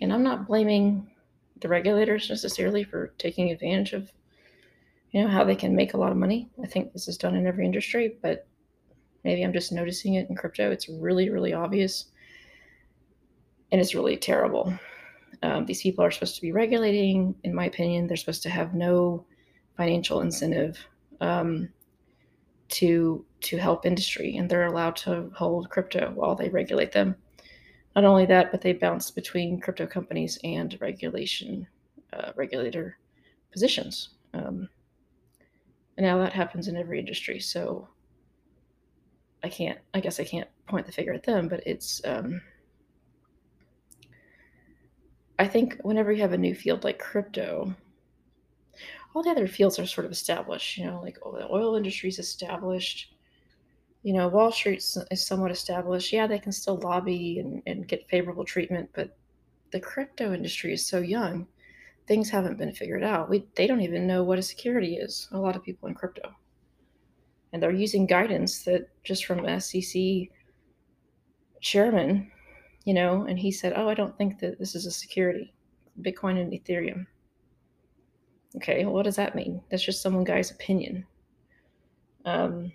and 0.00 0.12
I'm 0.12 0.24
not 0.24 0.48
blaming 0.48 1.08
the 1.60 1.68
regulators 1.68 2.28
necessarily 2.28 2.82
for 2.82 3.14
taking 3.16 3.50
advantage 3.50 3.92
of, 3.92 4.10
you 5.12 5.22
know, 5.22 5.28
how 5.28 5.44
they 5.44 5.54
can 5.54 5.76
make 5.76 5.94
a 5.94 5.98
lot 5.98 6.10
of 6.10 6.18
money. 6.18 6.50
I 6.62 6.66
think 6.66 6.92
this 6.92 7.06
is 7.06 7.16
done 7.16 7.36
in 7.36 7.46
every 7.46 7.64
industry, 7.64 8.16
but 8.20 8.48
Maybe 9.24 9.42
I'm 9.42 9.52
just 9.52 9.72
noticing 9.72 10.14
it 10.14 10.28
in 10.28 10.36
crypto. 10.36 10.70
It's 10.70 10.88
really, 10.88 11.30
really 11.30 11.52
obvious. 11.52 12.06
And 13.70 13.80
it's 13.80 13.94
really 13.94 14.16
terrible. 14.16 14.72
Um, 15.42 15.66
these 15.66 15.82
people 15.82 16.04
are 16.04 16.10
supposed 16.10 16.36
to 16.36 16.42
be 16.42 16.52
regulating, 16.52 17.34
in 17.42 17.54
my 17.54 17.66
opinion, 17.66 18.06
they're 18.06 18.16
supposed 18.16 18.42
to 18.42 18.50
have 18.50 18.74
no 18.74 19.24
financial 19.76 20.20
incentive 20.20 20.78
um, 21.20 21.68
to 22.68 23.24
to 23.40 23.56
help 23.56 23.84
industry, 23.84 24.36
and 24.36 24.48
they're 24.48 24.66
allowed 24.66 24.94
to 24.96 25.30
hold 25.34 25.68
crypto 25.68 26.12
while 26.14 26.34
they 26.34 26.48
regulate 26.48 26.92
them. 26.92 27.16
Not 27.96 28.04
only 28.04 28.24
that, 28.26 28.50
but 28.50 28.60
they 28.60 28.72
bounce 28.72 29.10
between 29.10 29.60
crypto 29.60 29.86
companies 29.86 30.38
and 30.44 30.78
regulation 30.80 31.66
uh, 32.12 32.32
regulator 32.36 32.98
positions. 33.50 34.10
Um, 34.32 34.68
and 35.96 36.06
now 36.06 36.18
that 36.18 36.32
happens 36.32 36.68
in 36.68 36.76
every 36.76 36.98
industry. 36.98 37.40
So 37.40 37.88
I 39.44 39.48
can't, 39.48 39.78
I 39.92 40.00
guess 40.00 40.20
I 40.20 40.24
can't 40.24 40.48
point 40.68 40.86
the 40.86 40.92
finger 40.92 41.12
at 41.12 41.24
them, 41.24 41.48
but 41.48 41.62
it's, 41.66 42.00
um, 42.04 42.40
I 45.38 45.48
think 45.48 45.78
whenever 45.82 46.12
you 46.12 46.22
have 46.22 46.32
a 46.32 46.38
new 46.38 46.54
field 46.54 46.84
like 46.84 46.98
crypto, 46.98 47.74
all 49.14 49.22
the 49.22 49.30
other 49.30 49.48
fields 49.48 49.78
are 49.78 49.86
sort 49.86 50.04
of 50.04 50.12
established, 50.12 50.78
you 50.78 50.86
know, 50.86 51.00
like 51.02 51.18
oh, 51.22 51.36
the 51.36 51.50
oil 51.50 51.74
industry 51.74 52.08
is 52.08 52.18
established, 52.18 53.14
you 54.02 54.12
know, 54.12 54.28
Wall 54.28 54.52
Street 54.52 54.84
is 55.10 55.26
somewhat 55.26 55.50
established. 55.50 56.12
Yeah, 56.12 56.26
they 56.26 56.38
can 56.38 56.52
still 56.52 56.76
lobby 56.76 57.38
and, 57.40 57.62
and 57.66 57.88
get 57.88 58.08
favorable 58.08 58.44
treatment, 58.44 58.90
but 58.94 59.16
the 59.72 59.80
crypto 59.80 60.32
industry 60.32 60.72
is 60.72 60.86
so 60.86 61.00
young, 61.00 61.46
things 62.06 62.30
haven't 62.30 62.58
been 62.58 62.72
figured 62.72 63.02
out. 63.02 63.28
We, 63.28 63.46
they 63.56 63.66
don't 63.66 63.80
even 63.80 64.06
know 64.06 64.22
what 64.22 64.38
a 64.38 64.42
security 64.42 64.96
is, 64.96 65.28
a 65.32 65.38
lot 65.38 65.56
of 65.56 65.62
people 65.62 65.88
in 65.88 65.94
crypto 65.94 66.34
and 67.52 67.62
they're 67.62 67.70
using 67.70 68.06
guidance 68.06 68.62
that 68.64 68.88
just 69.04 69.24
from 69.24 69.46
SEC 69.60 70.02
chairman, 71.60 72.30
you 72.84 72.94
know, 72.94 73.24
and 73.26 73.38
he 73.38 73.50
said, 73.50 73.74
"Oh, 73.76 73.88
I 73.88 73.94
don't 73.94 74.16
think 74.16 74.38
that 74.40 74.58
this 74.58 74.74
is 74.74 74.86
a 74.86 74.90
security, 74.90 75.52
Bitcoin 76.00 76.40
and 76.40 76.52
Ethereum." 76.52 77.06
Okay, 78.56 78.84
well, 78.84 78.94
what 78.94 79.04
does 79.04 79.16
that 79.16 79.34
mean? 79.34 79.62
That's 79.70 79.84
just 79.84 80.02
someone 80.02 80.24
guy's 80.24 80.50
opinion. 80.50 81.06
Um, 82.24 82.72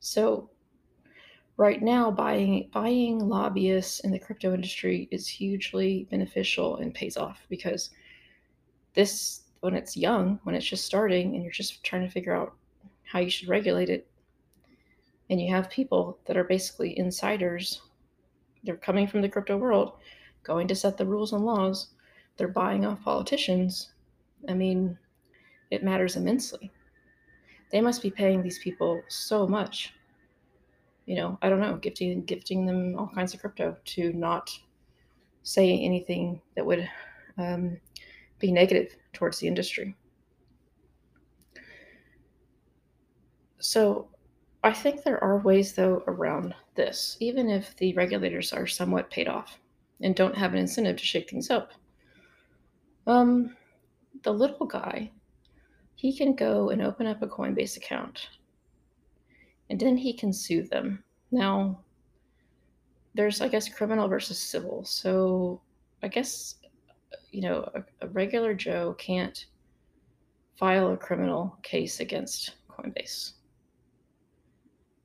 so 0.00 0.50
right 1.56 1.82
now 1.82 2.10
buying 2.10 2.68
buying 2.72 3.18
lobbyists 3.28 4.00
in 4.00 4.10
the 4.10 4.18
crypto 4.18 4.52
industry 4.54 5.08
is 5.10 5.26
hugely 5.26 6.06
beneficial 6.10 6.76
and 6.76 6.94
pays 6.94 7.16
off 7.16 7.46
because 7.48 7.90
this 8.94 9.42
when 9.60 9.74
it's 9.74 9.96
young 9.96 10.38
when 10.44 10.54
it's 10.54 10.66
just 10.66 10.84
starting 10.84 11.34
and 11.34 11.42
you're 11.42 11.52
just 11.52 11.82
trying 11.82 12.02
to 12.02 12.10
figure 12.10 12.34
out 12.34 12.54
how 13.06 13.20
you 13.20 13.30
should 13.30 13.48
regulate 13.48 13.88
it. 13.88 14.06
And 15.30 15.40
you 15.40 15.52
have 15.52 15.70
people 15.70 16.18
that 16.26 16.36
are 16.36 16.44
basically 16.44 16.98
insiders. 16.98 17.82
They're 18.62 18.76
coming 18.76 19.06
from 19.06 19.22
the 19.22 19.28
crypto 19.28 19.56
world, 19.56 19.92
going 20.42 20.68
to 20.68 20.74
set 20.74 20.96
the 20.96 21.06
rules 21.06 21.32
and 21.32 21.44
laws. 21.44 21.88
They're 22.36 22.48
buying 22.48 22.84
off 22.84 23.02
politicians. 23.02 23.92
I 24.48 24.54
mean, 24.54 24.98
it 25.70 25.82
matters 25.82 26.16
immensely. 26.16 26.70
They 27.72 27.80
must 27.80 28.02
be 28.02 28.10
paying 28.10 28.42
these 28.42 28.58
people 28.60 29.02
so 29.08 29.46
much. 29.46 29.92
You 31.06 31.16
know, 31.16 31.38
I 31.42 31.48
don't 31.48 31.60
know, 31.60 31.76
gifting 31.76 32.24
gifting 32.24 32.66
them 32.66 32.96
all 32.98 33.10
kinds 33.14 33.34
of 33.34 33.40
crypto 33.40 33.76
to 33.84 34.12
not 34.12 34.50
say 35.42 35.78
anything 35.78 36.40
that 36.56 36.66
would 36.66 36.88
um, 37.38 37.78
be 38.38 38.52
negative 38.52 38.96
towards 39.12 39.38
the 39.38 39.46
industry. 39.46 39.94
So 43.66 44.06
I 44.62 44.72
think 44.72 45.02
there 45.02 45.22
are 45.24 45.38
ways, 45.40 45.72
though, 45.72 46.04
around 46.06 46.54
this, 46.76 47.16
even 47.18 47.50
if 47.50 47.74
the 47.74 47.92
regulators 47.94 48.52
are 48.52 48.64
somewhat 48.64 49.10
paid 49.10 49.26
off 49.26 49.58
and 50.00 50.14
don't 50.14 50.36
have 50.36 50.52
an 50.52 50.60
incentive 50.60 50.96
to 50.98 51.04
shake 51.04 51.28
things 51.28 51.50
up. 51.50 51.72
Um, 53.08 53.56
the 54.22 54.32
little 54.32 54.66
guy, 54.66 55.10
he 55.96 56.16
can 56.16 56.36
go 56.36 56.70
and 56.70 56.80
open 56.80 57.08
up 57.08 57.22
a 57.22 57.26
Coinbase 57.26 57.76
account 57.76 58.28
and 59.68 59.80
then 59.80 59.96
he 59.96 60.12
can 60.12 60.32
sue 60.32 60.62
them. 60.62 61.02
Now, 61.32 61.80
there's, 63.14 63.40
I 63.40 63.48
guess, 63.48 63.68
criminal 63.68 64.06
versus 64.06 64.38
civil. 64.38 64.84
So 64.84 65.60
I 66.04 66.08
guess, 66.08 66.54
you 67.32 67.40
know, 67.40 67.68
a, 67.74 67.82
a 68.00 68.08
regular 68.10 68.54
Joe 68.54 68.94
can't 68.96 69.46
file 70.54 70.92
a 70.92 70.96
criminal 70.96 71.58
case 71.64 71.98
against 71.98 72.54
Coinbase. 72.70 73.32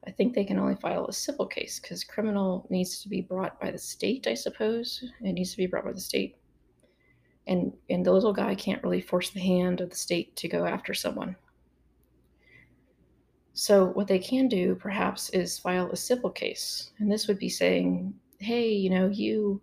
I 0.08 0.12
think 0.12 0.34
they 0.34 0.44
can 0.44 0.58
only 0.58 0.76
file 0.76 1.06
a 1.06 1.14
civil 1.14 1.46
case 1.46 1.80
because 1.80 2.04
criminal 2.04 2.66
needs 2.70 3.02
to 3.04 3.10
be 3.10 3.22
brought 3.22 3.60
by 3.60 3.70
the 3.70 3.78
state, 3.78 4.26
I 4.28 4.34
suppose. 4.34 5.04
It 5.22 5.34
needs 5.34 5.52
to 5.52 5.58
be 5.58 5.68
brought 5.68 5.86
by 5.86 5.92
the 5.92 6.02
state. 6.02 6.38
And 7.48 7.74
and 7.90 8.06
the 8.06 8.12
little 8.12 8.34
guy 8.34 8.56
can't 8.56 8.84
really 8.84 9.02
force 9.02 9.30
the 9.30 9.40
hand 9.40 9.82
of 9.82 9.90
the 9.90 9.96
state 9.96 10.36
to 10.38 10.48
go 10.48 10.66
after 10.66 10.94
someone. 10.94 11.36
So 13.54 13.88
what 13.88 14.08
they 14.08 14.20
can 14.20 14.48
do 14.48 14.76
perhaps 14.76 15.30
is 15.32 15.60
file 15.60 15.92
a 15.92 15.96
civil 15.96 16.30
case. 16.30 16.92
And 17.00 17.12
this 17.12 17.28
would 17.28 17.38
be 17.38 17.50
saying, 17.50 18.14
hey, 18.40 18.70
you 18.70 18.90
know, 18.90 19.08
you 19.08 19.62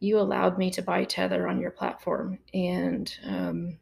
you 0.00 0.18
allowed 0.18 0.58
me 0.58 0.70
to 0.70 0.82
buy 0.82 1.04
Tether 1.04 1.48
on 1.48 1.60
your 1.60 1.70
platform. 1.70 2.38
And 2.52 3.12
um, 3.24 3.78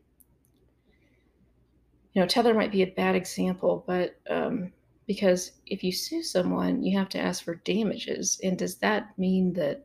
you 2.14 2.20
know, 2.20 2.26
Tether 2.26 2.54
might 2.54 2.72
be 2.72 2.82
a 2.82 2.86
bad 2.86 3.14
example, 3.14 3.84
but 3.86 4.16
um, 4.30 4.72
because 5.06 5.52
if 5.66 5.82
you 5.82 5.92
sue 5.92 6.22
someone, 6.22 6.82
you 6.82 6.96
have 6.96 7.08
to 7.10 7.18
ask 7.18 7.44
for 7.44 7.56
damages. 7.56 8.38
And 8.42 8.56
does 8.56 8.76
that 8.76 9.16
mean 9.18 9.52
that 9.54 9.84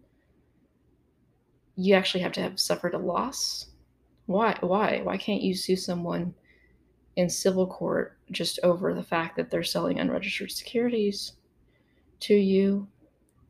you 1.75 1.95
actually 1.95 2.21
have 2.21 2.31
to 2.33 2.41
have 2.41 2.59
suffered 2.59 2.93
a 2.93 2.99
loss? 2.99 3.67
Why? 4.27 4.57
Why? 4.61 5.01
Why 5.03 5.17
can't 5.17 5.41
you 5.41 5.55
sue 5.55 5.75
someone 5.75 6.33
in 7.15 7.29
civil 7.29 7.65
court 7.65 8.17
just 8.31 8.59
over 8.61 8.93
the 8.93 9.03
fact 9.03 9.35
that 9.37 9.49
they're 9.49 9.63
selling 9.63 9.99
unregistered 9.99 10.51
securities 10.51 11.33
to 12.21 12.35
you, 12.35 12.87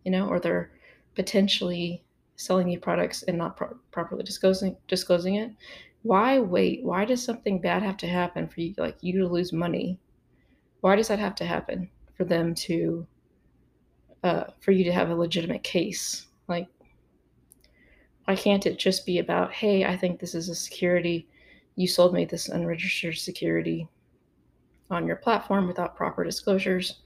you 0.05 0.11
know, 0.11 0.27
or 0.27 0.39
they're 0.39 0.71
potentially 1.15 2.03
selling 2.35 2.69
you 2.69 2.79
products 2.79 3.23
and 3.23 3.37
not 3.37 3.57
pro- 3.57 3.77
properly 3.91 4.23
disclosing 4.23 4.77
disclosing 4.87 5.35
it? 5.35 5.51
Why 6.03 6.39
wait? 6.39 6.83
Why 6.83 7.03
does 7.03 7.23
something 7.23 7.59
bad 7.59 7.83
have 7.83 7.97
to 7.97 8.07
happen 8.07 8.47
for 8.47 8.61
you, 8.61 8.73
like 8.77 8.97
you 9.01 9.19
to 9.19 9.27
lose 9.27 9.51
money 9.51 9.99
why 10.87 10.95
does 10.95 11.09
that 11.09 11.19
have 11.19 11.35
to 11.35 11.45
happen 11.45 11.89
for 12.15 12.23
them 12.23 12.55
to, 12.55 13.05
uh, 14.23 14.45
for 14.61 14.71
you 14.71 14.85
to 14.85 14.93
have 14.93 15.09
a 15.09 15.15
legitimate 15.15 15.61
case? 15.61 16.27
Like, 16.47 16.69
why 18.23 18.37
can't 18.37 18.65
it 18.65 18.79
just 18.79 19.05
be 19.05 19.19
about, 19.19 19.51
hey, 19.51 19.83
I 19.83 19.97
think 19.97 20.17
this 20.17 20.33
is 20.33 20.47
a 20.47 20.55
security. 20.55 21.27
You 21.75 21.89
sold 21.89 22.13
me 22.13 22.23
this 22.23 22.47
unregistered 22.47 23.17
security 23.17 23.89
on 24.89 25.05
your 25.05 25.17
platform 25.17 25.67
without 25.67 25.97
proper 25.97 26.23
disclosures. 26.23 27.01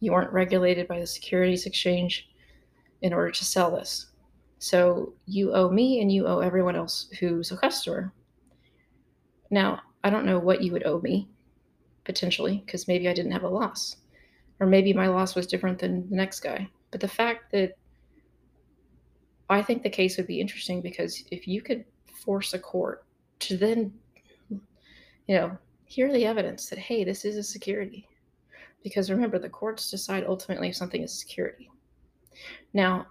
You 0.00 0.12
weren't 0.12 0.32
regulated 0.32 0.88
by 0.88 0.98
the 0.98 1.06
Securities 1.06 1.66
Exchange 1.66 2.30
in 3.02 3.12
order 3.12 3.32
to 3.32 3.44
sell 3.44 3.70
this. 3.70 4.12
So 4.60 5.12
you 5.26 5.52
owe 5.52 5.68
me 5.68 6.00
and 6.00 6.10
you 6.10 6.26
owe 6.26 6.38
everyone 6.38 6.74
else 6.74 7.10
who's 7.20 7.52
a 7.52 7.58
customer. 7.58 8.14
Now, 9.50 9.82
I 10.02 10.08
don't 10.08 10.24
know 10.24 10.38
what 10.38 10.62
you 10.62 10.72
would 10.72 10.86
owe 10.86 11.02
me 11.02 11.28
potentially 12.06 12.62
because 12.64 12.88
maybe 12.88 13.08
I 13.08 13.12
didn't 13.12 13.32
have 13.32 13.42
a 13.42 13.48
loss 13.48 13.96
or 14.60 14.66
maybe 14.66 14.92
my 14.92 15.08
loss 15.08 15.34
was 15.34 15.46
different 15.46 15.78
than 15.78 16.08
the 16.08 16.16
next 16.16 16.40
guy. 16.40 16.68
But 16.90 17.00
the 17.00 17.08
fact 17.08 17.52
that 17.52 17.76
I 19.48 19.62
think 19.62 19.82
the 19.82 19.90
case 19.90 20.16
would 20.16 20.26
be 20.26 20.40
interesting 20.40 20.80
because 20.80 21.22
if 21.30 21.46
you 21.46 21.60
could 21.60 21.84
force 22.06 22.54
a 22.54 22.58
court 22.58 23.04
to 23.40 23.56
then, 23.56 23.92
you 24.50 24.60
know, 25.28 25.56
hear 25.84 26.12
the 26.12 26.24
evidence 26.24 26.68
that, 26.68 26.78
hey, 26.78 27.04
this 27.04 27.24
is 27.24 27.36
a 27.36 27.42
security. 27.42 28.08
Because 28.82 29.10
remember, 29.10 29.38
the 29.38 29.48
courts 29.48 29.90
decide 29.90 30.24
ultimately 30.26 30.68
if 30.68 30.76
something 30.76 31.02
is 31.02 31.18
security. 31.18 31.70
Now, 32.72 33.06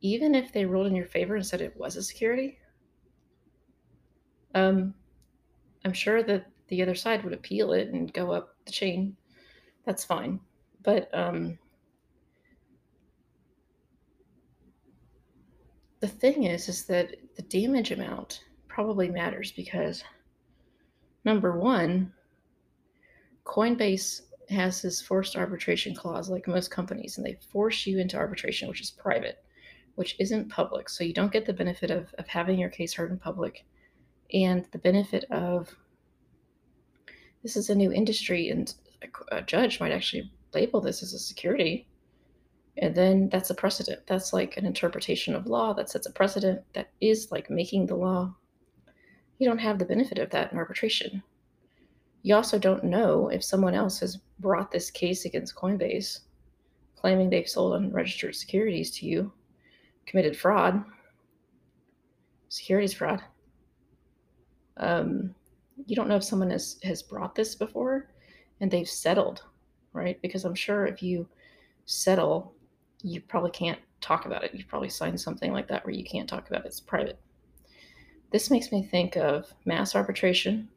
even 0.00 0.34
if 0.34 0.52
they 0.52 0.64
ruled 0.64 0.86
in 0.86 0.96
your 0.96 1.06
favor 1.06 1.36
and 1.36 1.46
said 1.46 1.60
it 1.60 1.76
was 1.76 1.96
a 1.96 2.02
security, 2.02 2.58
um, 4.54 4.94
I'm 5.84 5.92
sure 5.92 6.22
that 6.22 6.46
the 6.68 6.82
other 6.82 6.94
side 6.94 7.24
would 7.24 7.32
appeal 7.32 7.72
it 7.72 7.88
and 7.88 8.12
go 8.12 8.32
up 8.32 8.56
the 8.64 8.72
chain. 8.72 9.16
That's 9.84 10.04
fine. 10.04 10.40
But 10.82 11.08
um, 11.12 11.58
the 16.00 16.08
thing 16.08 16.44
is, 16.44 16.68
is 16.68 16.84
that 16.86 17.16
the 17.36 17.42
damage 17.42 17.90
amount 17.90 18.44
probably 18.68 19.08
matters 19.08 19.52
because 19.52 20.04
number 21.24 21.58
one, 21.58 22.12
Coinbase 23.44 24.22
has 24.50 24.82
this 24.82 25.00
forced 25.00 25.36
arbitration 25.36 25.94
clause, 25.94 26.28
like 26.28 26.46
most 26.46 26.70
companies, 26.70 27.16
and 27.16 27.26
they 27.26 27.38
force 27.50 27.86
you 27.86 27.98
into 27.98 28.16
arbitration, 28.16 28.68
which 28.68 28.80
is 28.80 28.90
private, 28.90 29.42
which 29.94 30.16
isn't 30.18 30.50
public. 30.50 30.88
So 30.88 31.04
you 31.04 31.14
don't 31.14 31.32
get 31.32 31.46
the 31.46 31.52
benefit 31.52 31.90
of, 31.90 32.12
of 32.18 32.26
having 32.26 32.58
your 32.58 32.68
case 32.68 32.92
heard 32.92 33.10
in 33.10 33.18
public 33.18 33.64
and 34.32 34.66
the 34.72 34.78
benefit 34.78 35.24
of 35.30 35.74
this 37.44 37.56
is 37.58 37.68
a 37.68 37.74
new 37.74 37.92
industry, 37.92 38.48
and 38.48 38.74
a, 39.30 39.42
judge 39.42 39.78
might 39.78 39.92
actually 39.92 40.32
label 40.54 40.80
this 40.80 41.02
as 41.02 41.12
a 41.12 41.18
security. 41.18 41.86
And 42.78 42.94
then 42.94 43.28
that's 43.28 43.50
a 43.50 43.54
precedent. 43.54 44.00
That's 44.06 44.32
like 44.32 44.56
an 44.56 44.64
interpretation 44.64 45.34
of 45.34 45.46
law 45.46 45.74
that 45.74 45.90
sets 45.90 46.06
a 46.06 46.12
precedent 46.12 46.62
that 46.72 46.90
is 47.02 47.30
like 47.30 47.50
making 47.50 47.86
the 47.86 47.96
law. 47.96 48.34
You 49.38 49.46
don't 49.46 49.58
have 49.58 49.78
the 49.78 49.84
benefit 49.84 50.18
of 50.18 50.30
that 50.30 50.52
in 50.52 50.58
arbitration. 50.58 51.22
You 52.22 52.34
also 52.34 52.58
don't 52.58 52.82
know 52.82 53.28
if 53.28 53.44
someone 53.44 53.74
else 53.74 54.00
has 54.00 54.18
brought 54.38 54.72
this 54.72 54.90
case 54.90 55.26
against 55.26 55.54
Coinbase, 55.54 56.20
claiming 56.96 57.28
they've 57.28 57.48
sold 57.48 57.74
unregistered 57.74 58.34
securities 58.34 58.90
to 58.92 59.06
you, 59.06 59.30
committed 60.06 60.34
fraud, 60.34 60.82
securities 62.48 62.94
fraud. 62.94 63.22
Um, 64.78 65.34
you 65.86 65.96
don't 65.96 66.08
know 66.08 66.16
if 66.16 66.24
someone 66.24 66.50
has, 66.50 66.78
has 66.82 67.02
brought 67.02 67.34
this 67.34 67.54
before 67.54 68.08
and 68.60 68.70
they've 68.70 68.88
settled 68.88 69.42
right? 69.94 70.20
Because 70.20 70.44
I'm 70.44 70.54
sure 70.54 70.84
if 70.84 71.02
you 71.02 71.26
settle, 71.86 72.54
you 73.02 73.22
probably 73.22 73.52
can't 73.52 73.78
talk 74.02 74.26
about 74.26 74.44
it. 74.44 74.52
You 74.52 74.64
probably 74.66 74.90
signed 74.90 75.18
something 75.18 75.52
like 75.52 75.68
that 75.68 75.86
where 75.86 75.94
you 75.94 76.04
can't 76.04 76.28
talk 76.28 76.48
about 76.48 76.64
it. 76.64 76.66
It's 76.66 76.80
private. 76.80 77.18
This 78.30 78.50
makes 78.50 78.70
me 78.72 78.82
think 78.82 79.16
of 79.16 79.46
mass 79.64 79.94
arbitration, 79.94 80.68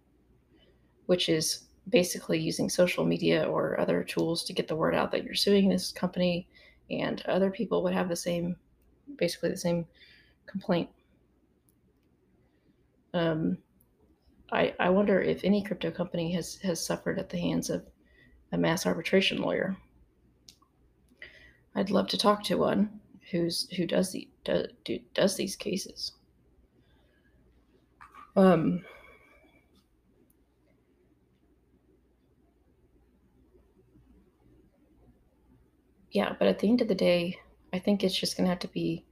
which 1.08 1.28
is 1.28 1.66
basically 1.90 2.40
using 2.40 2.70
social 2.70 3.06
media 3.06 3.44
or 3.44 3.80
other 3.80 4.04
tools 4.04 4.44
to 4.44 4.54
get 4.54 4.68
the 4.68 4.76
word 4.76 4.94
out 4.94 5.12
that 5.12 5.24
you're 5.24 5.34
suing 5.34 5.68
this 5.68 5.92
company 5.92 6.48
and 6.92 7.24
other 7.26 7.50
people 7.50 7.82
would 7.84 7.94
have 7.94 8.10
the 8.10 8.16
same 8.16 8.56
basically 9.18 9.50
the 9.50 9.58
same 9.58 9.86
complaint 10.46 10.90
um, 13.14 13.58
I, 14.52 14.74
I 14.80 14.90
wonder 14.90 15.22
if 15.22 15.44
any 15.44 15.62
crypto 15.62 15.92
company 15.92 16.32
has 16.34 16.56
has 16.58 16.84
suffered 16.84 17.20
at 17.20 17.30
the 17.30 17.38
hands 17.38 17.70
of 17.70 17.86
a 18.52 18.58
mass 18.58 18.86
arbitration 18.86 19.42
lawyer. 19.42 19.76
I'd 21.76 21.92
love 21.92 22.08
to 22.10 22.18
talk 22.18 22.44
to 22.44 22.56
one 22.58 23.00
who's 23.32 23.70
who 23.72 23.86
does 23.86 24.12
the 24.12 24.28
do, 24.46 24.66
do, 24.86 25.00
does 25.14 25.36
these 25.36 25.56
cases. 25.56 26.14
Um, 28.36 28.86
yeah, 36.12 36.36
but 36.40 36.48
at 36.48 36.60
the 36.60 36.70
end 36.70 36.82
of 36.82 36.88
the 36.88 36.96
day, 36.96 37.38
I 37.74 37.80
think 37.80 38.04
it's 38.04 38.18
just 38.18 38.38
gonna 38.38 38.50
have 38.50 38.60
to 38.60 38.68
be, 38.70 39.06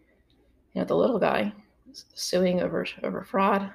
you 0.73 0.81
know, 0.81 0.85
the 0.85 0.95
little 0.95 1.19
guy 1.19 1.51
suing 1.91 2.61
over 2.61 2.85
over 3.03 3.23
fraud 3.23 3.71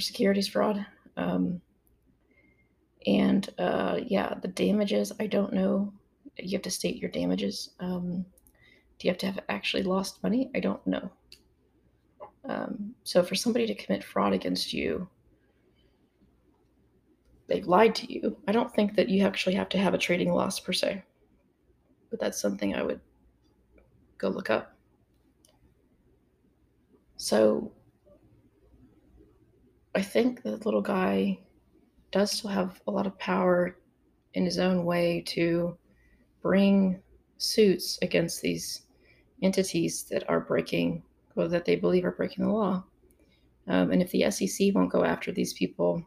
securities 0.00 0.48
fraud. 0.48 0.84
Um, 1.16 1.60
and 3.06 3.48
uh, 3.58 4.00
yeah, 4.06 4.34
the 4.42 4.48
damages, 4.48 5.12
I 5.20 5.26
don't 5.26 5.52
know. 5.52 5.92
You 6.36 6.52
have 6.52 6.62
to 6.62 6.70
state 6.70 6.96
your 6.96 7.10
damages. 7.10 7.70
Um, 7.80 8.24
do 8.98 9.06
you 9.06 9.10
have 9.10 9.18
to 9.18 9.26
have 9.26 9.40
actually 9.48 9.82
lost 9.82 10.22
money? 10.22 10.50
I 10.54 10.60
don't 10.60 10.86
know. 10.86 11.10
Um, 12.48 12.94
so 13.04 13.22
for 13.22 13.34
somebody 13.34 13.66
to 13.66 13.74
commit 13.74 14.04
fraud 14.04 14.32
against 14.32 14.72
you, 14.72 15.08
they've 17.46 17.66
lied 17.66 17.94
to 17.96 18.12
you. 18.12 18.36
I 18.46 18.52
don't 18.52 18.72
think 18.74 18.96
that 18.96 19.08
you 19.08 19.24
actually 19.24 19.54
have 19.54 19.68
to 19.70 19.78
have 19.78 19.94
a 19.94 19.98
trading 19.98 20.32
loss 20.32 20.60
per 20.60 20.72
se, 20.72 21.02
but 22.10 22.20
that's 22.20 22.40
something 22.40 22.74
I 22.74 22.82
would 22.82 23.00
go 24.18 24.28
look 24.28 24.50
up. 24.50 24.74
So 27.16 27.72
I 29.94 30.02
think 30.02 30.42
the 30.42 30.56
little 30.58 30.82
guy 30.82 31.38
does 32.12 32.30
still 32.30 32.50
have 32.50 32.80
a 32.86 32.90
lot 32.90 33.06
of 33.06 33.18
power 33.18 33.76
in 34.34 34.44
his 34.44 34.58
own 34.58 34.84
way 34.84 35.22
to 35.26 35.76
bring 36.42 37.00
suits 37.38 37.98
against 38.02 38.40
these 38.42 38.82
entities 39.42 40.04
that 40.04 40.28
are 40.28 40.40
breaking 40.40 41.02
or 41.36 41.48
that 41.48 41.64
they 41.64 41.76
believe 41.76 42.04
are 42.04 42.12
breaking 42.12 42.44
the 42.44 42.52
law. 42.52 42.84
Um, 43.66 43.90
and 43.90 44.02
if 44.02 44.10
the 44.10 44.30
SEC 44.30 44.74
won't 44.74 44.92
go 44.92 45.04
after 45.04 45.32
these 45.32 45.52
people, 45.54 46.04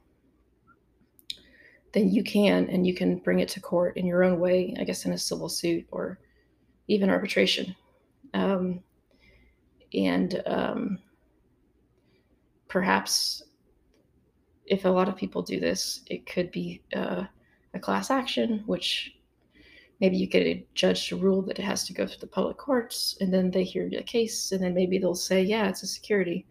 then 1.93 2.09
you 2.09 2.23
can, 2.23 2.69
and 2.69 2.87
you 2.87 2.93
can 2.93 3.17
bring 3.17 3.39
it 3.39 3.49
to 3.49 3.59
court 3.59 3.97
in 3.97 4.05
your 4.05 4.23
own 4.23 4.39
way, 4.39 4.75
I 4.79 4.83
guess 4.83 5.05
in 5.05 5.13
a 5.13 5.17
civil 5.17 5.49
suit 5.49 5.85
or 5.91 6.19
even 6.87 7.09
arbitration. 7.09 7.75
Um, 8.33 8.81
and 9.93 10.41
um, 10.45 10.99
perhaps 12.67 13.43
if 14.73 14.85
a 14.85 14.89
lot 14.89 15.07
of 15.07 15.15
people 15.15 15.41
do 15.41 15.59
this, 15.59 16.01
it 16.07 16.25
could 16.25 16.51
be 16.51 16.81
uh, 16.95 17.23
a 17.73 17.79
class 17.79 18.09
action, 18.09 18.63
which 18.65 19.15
maybe 20.01 20.17
you 20.17 20.27
get 20.27 20.45
a 20.45 20.65
judge 20.73 21.07
to 21.07 21.15
rule 21.15 21.41
that 21.43 21.59
it 21.59 21.63
has 21.63 21.85
to 21.87 21.93
go 21.93 22.05
through 22.05 22.19
the 22.19 22.27
public 22.27 22.57
courts, 22.57 23.17
and 23.21 23.33
then 23.33 23.51
they 23.51 23.63
hear 23.63 23.89
the 23.89 24.01
case, 24.03 24.51
and 24.51 24.61
then 24.61 24.73
maybe 24.73 24.97
they'll 24.97 25.15
say, 25.15 25.41
yeah, 25.41 25.69
it's 25.69 25.83
a 25.83 25.87
security. 25.87 26.45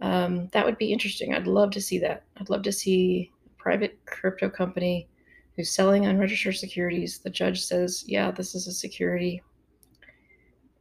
Um, 0.00 0.48
that 0.52 0.64
would 0.64 0.78
be 0.78 0.92
interesting. 0.92 1.34
I'd 1.34 1.46
love 1.46 1.70
to 1.72 1.80
see 1.80 1.98
that. 2.00 2.24
I'd 2.38 2.50
love 2.50 2.62
to 2.62 2.72
see 2.72 3.30
a 3.46 3.62
private 3.62 3.98
crypto 4.06 4.48
company 4.48 5.08
who's 5.56 5.70
selling 5.70 6.06
unregistered 6.06 6.56
securities. 6.56 7.18
The 7.18 7.30
judge 7.30 7.62
says, 7.62 8.04
yeah, 8.06 8.30
this 8.30 8.54
is 8.54 8.66
a 8.66 8.72
security. 8.72 9.42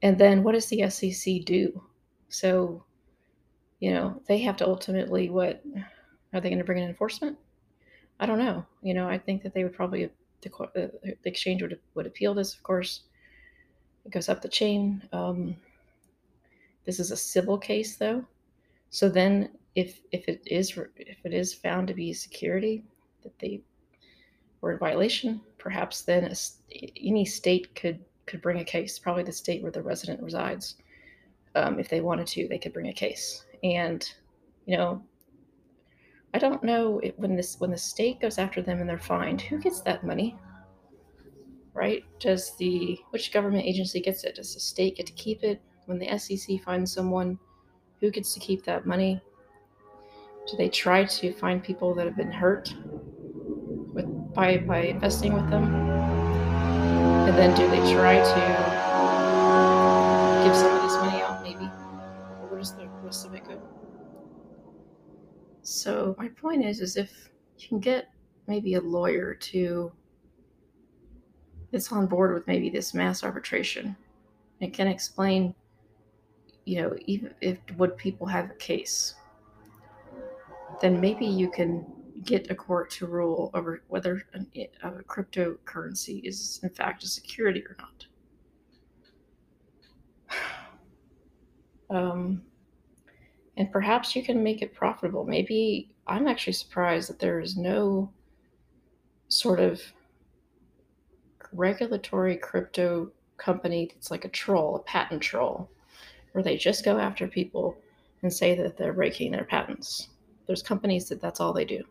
And 0.04 0.18
then 0.18 0.44
what 0.44 0.54
does 0.54 0.68
the 0.68 0.88
SEC 0.90 1.46
do? 1.46 1.84
So, 2.30 2.84
you 3.80 3.92
know, 3.92 4.22
they 4.28 4.38
have 4.40 4.58
to 4.58 4.68
ultimately 4.68 5.30
what 5.30 5.64
are 6.34 6.42
they 6.42 6.50
going 6.50 6.60
to 6.60 6.66
bring 6.66 6.84
in 6.84 6.90
enforcement? 6.90 7.38
I 8.20 8.26
don't 8.26 8.40
know. 8.40 8.66
You 8.82 8.94
know, 8.94 9.08
I 9.08 9.18
think 9.18 9.44
that 9.44 9.54
they 9.54 9.64
would 9.64 9.74
probably 9.74 10.10
the, 10.42 10.92
the 11.04 11.16
exchange 11.26 11.62
would 11.62 11.80
would 11.96 12.08
appeal 12.08 12.34
this. 12.34 12.54
Of 12.54 12.64
course, 12.64 13.02
it 14.06 14.12
goes 14.12 14.30
up 14.30 14.42
the 14.42 14.48
chain. 14.48 15.04
Um, 15.12 15.56
this 16.86 17.00
is 17.00 17.12
a 17.12 17.18
civil 17.18 17.58
case, 17.58 17.98
though. 17.98 18.24
So 18.90 19.10
then, 19.10 19.50
if 19.76 20.00
if 20.12 20.28
it 20.28 20.42
is 20.46 20.78
if 20.96 21.18
it 21.24 21.34
is 21.34 21.54
found 21.54 21.88
to 21.88 21.94
be 21.94 22.14
security 22.14 22.84
that 23.24 23.38
they 23.40 23.62
were 24.62 24.74
in 24.74 24.80
violation, 24.80 25.42
perhaps 25.58 26.02
then 26.02 26.26
a, 26.26 26.36
any 27.02 27.26
state 27.26 27.76
could 27.76 28.00
could 28.26 28.42
bring 28.42 28.60
a 28.60 28.66
case. 28.66 28.98
Probably 28.98 29.24
the 29.24 29.32
state 29.32 29.62
where 29.62 29.72
the 29.72 29.82
resident 29.82 30.22
resides, 30.22 30.76
um, 31.56 31.80
if 31.80 31.90
they 31.90 32.02
wanted 32.02 32.28
to, 32.28 32.48
they 32.48 32.58
could 32.58 32.74
bring 32.74 32.88
a 32.88 32.94
case. 32.94 33.46
And 33.64 34.10
you 34.66 34.78
know, 34.78 35.04
I 36.38 36.40
don't 36.40 36.64
know 36.64 37.00
it, 37.00 37.18
when 37.18 37.36
this 37.36 37.56
when 37.58 37.72
the 37.72 37.78
state 37.80 38.22
goes 38.22 38.38
after 38.38 38.62
them 38.62 38.80
and 38.80 38.88
they're 38.88 39.00
fined, 39.00 39.42
who 39.42 39.58
gets 39.58 39.82
that 39.82 40.06
money? 40.06 40.38
Right? 41.74 42.04
Does 42.20 42.56
the 42.58 43.00
which 43.10 43.34
government 43.34 43.66
agency 43.66 44.00
gets 44.00 44.24
it? 44.24 44.36
Does 44.36 44.54
the 44.54 44.60
state 44.60 44.98
get 44.98 45.08
to 45.08 45.14
keep 45.14 45.42
it? 45.42 45.60
When 45.88 45.98
the 45.98 46.16
SEC 46.20 46.62
finds 46.62 46.94
someone, 46.94 47.40
who 48.00 48.12
gets 48.12 48.36
to 48.36 48.40
keep 48.40 48.64
that 48.66 48.86
money? 48.86 49.20
Do 50.48 50.58
they 50.58 50.70
try 50.70 51.06
to 51.06 51.34
find 51.34 51.64
people 51.64 51.96
that 51.96 52.06
have 52.06 52.16
been 52.16 52.32
hurt 52.32 52.72
with 53.96 54.06
by 54.36 54.58
by 54.58 54.82
investing 54.82 55.34
with 55.34 55.50
them? 55.50 55.64
And 55.74 57.36
then 57.36 57.58
do 57.58 57.68
they 57.68 57.82
try 57.96 58.18
to 58.18 58.42
give 60.46 60.56
some 60.56 60.72
of 60.76 60.84
this 60.84 60.98
money 60.98 61.07
So 65.88 66.16
my 66.18 66.28
point 66.28 66.66
is, 66.66 66.82
is 66.82 66.98
if 66.98 67.30
you 67.58 67.70
can 67.70 67.80
get 67.80 68.10
maybe 68.46 68.74
a 68.74 68.82
lawyer 68.82 69.34
to 69.34 69.90
that's 71.72 71.94
on 71.94 72.08
board 72.08 72.34
with 72.34 72.46
maybe 72.46 72.70
this 72.70 72.94
mass 72.94 73.24
arbitration 73.24 73.96
and 74.60 74.74
can 74.74 74.90
explain, 74.90 75.56
you 76.66 76.82
know, 76.82 76.98
even 77.06 77.34
if 77.40 77.60
would 77.78 77.96
people 77.96 78.28
have 78.28 78.52
a 78.52 78.56
case, 78.56 79.16
then 80.82 81.00
maybe 81.00 81.26
you 81.26 81.50
can 81.50 81.86
get 82.26 82.52
a 82.52 82.56
court 82.56 82.90
to 82.90 83.06
rule 83.06 83.50
over 83.54 83.82
whether 83.88 84.24
an, 84.34 84.46
a 84.84 84.92
cryptocurrency 85.04 86.20
is 86.28 86.60
in 86.64 86.70
fact 86.70 87.06
a 87.06 87.08
security 87.08 87.64
or 87.64 87.78
not. 87.80 88.08
Um, 91.90 92.42
and 93.58 93.72
perhaps 93.72 94.16
you 94.16 94.24
can 94.24 94.44
make 94.44 94.62
it 94.62 94.74
profitable. 94.74 95.26
Maybe 95.26 95.90
I'm 96.06 96.28
actually 96.28 96.54
surprised 96.54 97.10
that 97.10 97.20
there 97.20 97.40
is 97.40 97.58
no 97.58 98.12
sort 99.30 99.60
of 99.60 99.82
regulatory 101.52 102.38
crypto 102.38 103.12
company 103.38 103.90
that's 103.92 104.12
like 104.12 104.26
a 104.26 104.30
troll, 104.30 104.76
a 104.76 104.80
patent 104.84 105.22
troll, 105.22 105.70
where 106.32 106.44
they 106.44 106.56
just 106.56 106.86
go 106.86 107.00
after 107.00 107.28
people 107.28 107.76
and 108.22 108.32
say 108.32 108.56
that 108.56 108.78
they're 108.78 108.94
breaking 108.94 109.32
their 109.32 109.44
patents. 109.44 110.10
There's 110.46 110.64
companies 110.64 111.10
that 111.10 111.20
that's 111.20 111.40
all 111.40 111.52
they 111.52 111.66
do. 111.66 111.84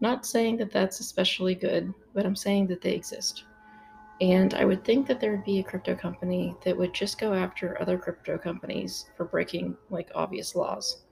Not 0.00 0.26
saying 0.26 0.58
that 0.58 0.70
that's 0.70 1.00
especially 1.00 1.54
good, 1.54 1.92
but 2.12 2.26
I'm 2.26 2.36
saying 2.36 2.66
that 2.68 2.82
they 2.82 2.92
exist. 2.92 3.44
And 4.22 4.54
I 4.54 4.64
would 4.64 4.84
think 4.84 5.08
that 5.08 5.18
there 5.18 5.32
would 5.32 5.44
be 5.44 5.58
a 5.58 5.64
crypto 5.64 5.96
company 5.96 6.54
that 6.64 6.78
would 6.78 6.94
just 6.94 7.18
go 7.18 7.34
after 7.34 7.82
other 7.82 7.98
crypto 7.98 8.38
companies 8.38 9.06
for 9.16 9.24
breaking 9.24 9.76
like 9.90 10.12
obvious 10.14 10.54
laws 10.54 11.02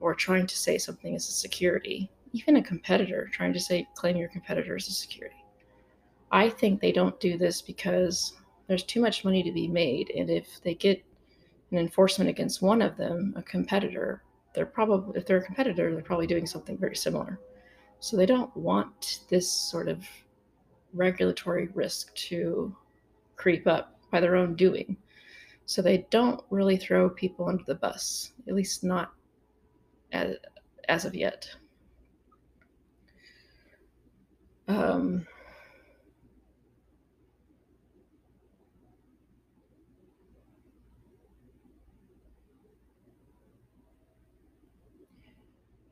or 0.00 0.12
trying 0.12 0.44
to 0.48 0.58
say 0.58 0.76
something 0.76 1.14
is 1.14 1.28
a 1.28 1.32
security. 1.32 2.10
Even 2.32 2.56
a 2.56 2.62
competitor 2.62 3.30
trying 3.32 3.52
to 3.52 3.60
say 3.60 3.86
claim 3.94 4.16
your 4.16 4.28
competitor 4.28 4.74
is 4.74 4.88
a 4.88 4.92
security. 4.92 5.44
I 6.32 6.48
think 6.48 6.80
they 6.80 6.90
don't 6.90 7.20
do 7.20 7.38
this 7.38 7.62
because 7.62 8.32
there's 8.66 8.82
too 8.82 9.00
much 9.00 9.24
money 9.24 9.44
to 9.44 9.52
be 9.52 9.68
made. 9.68 10.10
And 10.10 10.28
if 10.28 10.60
they 10.62 10.74
get 10.74 11.00
an 11.70 11.78
enforcement 11.78 12.28
against 12.28 12.60
one 12.60 12.82
of 12.82 12.96
them, 12.96 13.34
a 13.36 13.42
competitor, 13.42 14.24
they're 14.52 14.66
probably, 14.66 15.16
if 15.16 15.26
they're 15.26 15.38
a 15.38 15.44
competitor, 15.46 15.94
they're 15.94 16.02
probably 16.02 16.26
doing 16.26 16.44
something 16.44 16.76
very 16.76 16.96
similar. 16.96 17.38
So 18.00 18.16
they 18.16 18.26
don't 18.26 18.54
want 18.56 19.20
this 19.28 19.48
sort 19.48 19.86
of 19.86 20.04
regulatory 20.92 21.68
risk 21.74 22.14
to 22.14 22.74
creep 23.36 23.66
up 23.66 23.98
by 24.10 24.20
their 24.20 24.36
own 24.36 24.54
doing. 24.54 24.96
So 25.66 25.82
they 25.82 26.06
don't 26.10 26.42
really 26.50 26.76
throw 26.76 27.10
people 27.10 27.48
under 27.48 27.64
the 27.64 27.74
bus, 27.74 28.32
at 28.48 28.54
least 28.54 28.84
not 28.84 29.12
as, 30.12 30.36
as 30.88 31.04
of 31.04 31.14
yet. 31.14 31.48
Um, 34.66 35.26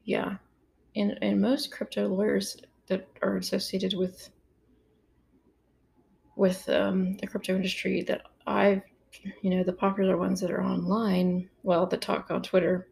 yeah 0.06 0.36
and 0.94 1.18
and 1.20 1.40
most 1.40 1.70
crypto 1.70 2.08
lawyers 2.08 2.56
that 2.86 3.06
are 3.22 3.36
associated 3.36 3.94
with 3.94 4.30
with 6.36 6.68
um, 6.68 7.16
the 7.16 7.26
crypto 7.26 7.56
industry 7.56 8.02
that 8.02 8.22
I've 8.46 8.82
you 9.40 9.50
know 9.50 9.64
the 9.64 9.72
popular 9.72 10.16
ones 10.18 10.40
that 10.40 10.50
are 10.50 10.62
online 10.62 11.48
well 11.62 11.86
the 11.86 11.96
talk 11.96 12.30
on 12.30 12.42
Twitter 12.42 12.88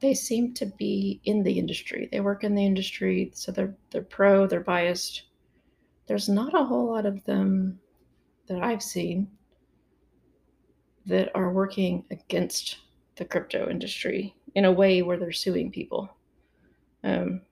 they 0.00 0.12
seem 0.12 0.52
to 0.54 0.66
be 0.66 1.20
in 1.24 1.42
the 1.42 1.58
industry. 1.58 2.08
They 2.12 2.20
work 2.20 2.44
in 2.44 2.54
the 2.54 2.64
industry 2.64 3.30
so 3.34 3.50
they're 3.50 3.74
they're 3.90 4.02
pro 4.02 4.46
they're 4.46 4.60
biased. 4.60 5.22
There's 6.06 6.28
not 6.28 6.54
a 6.54 6.64
whole 6.64 6.86
lot 6.86 7.06
of 7.06 7.24
them 7.24 7.80
that 8.46 8.62
I've 8.62 8.82
seen 8.82 9.28
that 11.06 11.30
are 11.34 11.50
working 11.50 12.04
against 12.10 12.78
the 13.16 13.24
crypto 13.24 13.68
industry 13.70 14.34
in 14.54 14.64
a 14.64 14.72
way 14.72 15.02
where 15.02 15.16
they're 15.16 15.32
suing 15.32 15.70
people. 15.70 16.10
Um, 17.02 17.42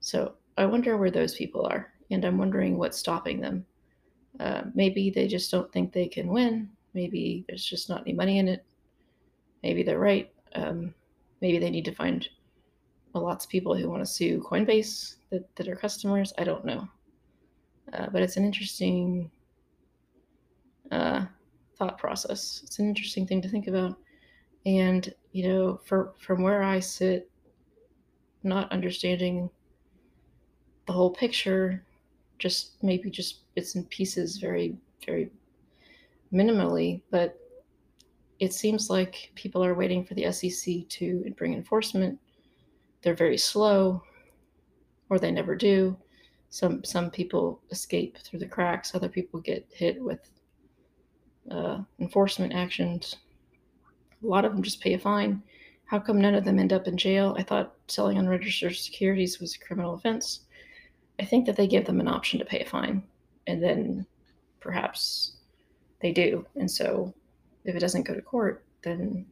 so 0.00 0.34
I 0.56 0.66
wonder 0.66 0.96
where 0.96 1.10
those 1.10 1.34
people 1.34 1.66
are, 1.66 1.91
and 2.12 2.24
I'm 2.24 2.38
wondering 2.38 2.78
what's 2.78 2.98
stopping 2.98 3.40
them. 3.40 3.66
Uh, 4.40 4.62
maybe 4.74 5.10
they 5.10 5.26
just 5.28 5.50
don't 5.50 5.70
think 5.72 5.92
they 5.92 6.08
can 6.08 6.28
win. 6.28 6.70
Maybe 6.94 7.44
there's 7.48 7.64
just 7.64 7.88
not 7.88 8.02
any 8.02 8.12
money 8.12 8.38
in 8.38 8.48
it. 8.48 8.64
Maybe 9.62 9.82
they're 9.82 9.98
right. 9.98 10.32
Um, 10.54 10.94
maybe 11.40 11.58
they 11.58 11.70
need 11.70 11.84
to 11.84 11.94
find 11.94 12.28
lots 13.14 13.44
of 13.44 13.50
people 13.50 13.76
who 13.76 13.88
want 13.88 14.02
to 14.02 14.06
sue 14.10 14.40
Coinbase 14.40 15.16
that, 15.30 15.54
that 15.56 15.68
are 15.68 15.76
customers. 15.76 16.32
I 16.38 16.44
don't 16.44 16.64
know. 16.64 16.88
Uh, 17.92 18.06
but 18.10 18.22
it's 18.22 18.36
an 18.36 18.44
interesting 18.44 19.30
uh, 20.90 21.26
thought 21.76 21.98
process. 21.98 22.62
It's 22.64 22.78
an 22.78 22.88
interesting 22.88 23.26
thing 23.26 23.42
to 23.42 23.48
think 23.48 23.66
about. 23.66 23.96
And, 24.64 25.12
you 25.32 25.48
know, 25.48 25.80
for 25.84 26.14
from 26.18 26.42
where 26.42 26.62
I 26.62 26.80
sit, 26.80 27.30
not 28.42 28.70
understanding 28.72 29.50
the 30.86 30.92
whole 30.92 31.10
picture, 31.10 31.84
just 32.42 32.82
maybe 32.82 33.10
just 33.10 33.54
bits 33.54 33.76
and 33.76 33.88
pieces, 33.88 34.38
very, 34.38 34.76
very 35.06 35.30
minimally. 36.32 37.00
But 37.10 37.38
it 38.40 38.52
seems 38.52 38.90
like 38.90 39.30
people 39.34 39.64
are 39.64 39.74
waiting 39.74 40.04
for 40.04 40.14
the 40.14 40.30
SEC 40.32 40.88
to 40.88 41.32
bring 41.36 41.54
enforcement. 41.54 42.18
They're 43.02 43.14
very 43.14 43.38
slow, 43.38 44.02
or 45.08 45.18
they 45.18 45.30
never 45.30 45.54
do. 45.54 45.96
Some 46.50 46.84
some 46.84 47.10
people 47.10 47.60
escape 47.70 48.18
through 48.18 48.40
the 48.40 48.46
cracks. 48.46 48.94
Other 48.94 49.08
people 49.08 49.40
get 49.40 49.66
hit 49.72 50.02
with 50.02 50.28
uh, 51.50 51.78
enforcement 52.00 52.52
actions. 52.52 53.16
A 54.22 54.26
lot 54.26 54.44
of 54.44 54.52
them 54.52 54.62
just 54.62 54.80
pay 54.80 54.94
a 54.94 54.98
fine 54.98 55.42
how 55.92 55.98
come 55.98 56.22
none 56.22 56.34
of 56.34 56.46
them 56.46 56.58
end 56.58 56.72
up 56.72 56.88
in 56.88 56.96
jail? 56.96 57.36
I 57.38 57.42
thought 57.42 57.74
selling 57.86 58.16
unregistered 58.16 58.74
securities 58.74 59.40
was 59.40 59.54
a 59.54 59.58
criminal 59.58 59.92
offense. 59.92 60.46
I 61.20 61.24
think 61.24 61.46
that 61.46 61.56
they 61.56 61.66
give 61.66 61.84
them 61.84 62.00
an 62.00 62.08
option 62.08 62.38
to 62.38 62.44
pay 62.44 62.60
a 62.60 62.64
fine, 62.64 63.02
and 63.46 63.62
then 63.62 64.06
perhaps 64.60 65.36
they 66.00 66.12
do. 66.12 66.46
And 66.56 66.70
so 66.70 67.14
if 67.64 67.74
it 67.74 67.80
doesn't 67.80 68.06
go 68.06 68.14
to 68.14 68.22
court, 68.22 68.64
then 68.82 69.26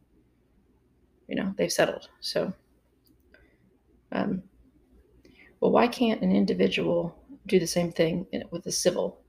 you 1.27 1.35
know 1.35 1.53
they've 1.57 1.71
settled. 1.71 2.09
So, 2.19 2.53
um, 4.11 4.43
well, 5.59 5.71
why 5.71 5.87
can't 5.87 6.21
an 6.21 6.31
individual 6.31 7.15
do 7.47 7.59
the 7.59 7.67
same 7.67 7.91
thing 7.91 8.25
with 8.51 8.65
a 8.65 8.71
civil 8.71 9.19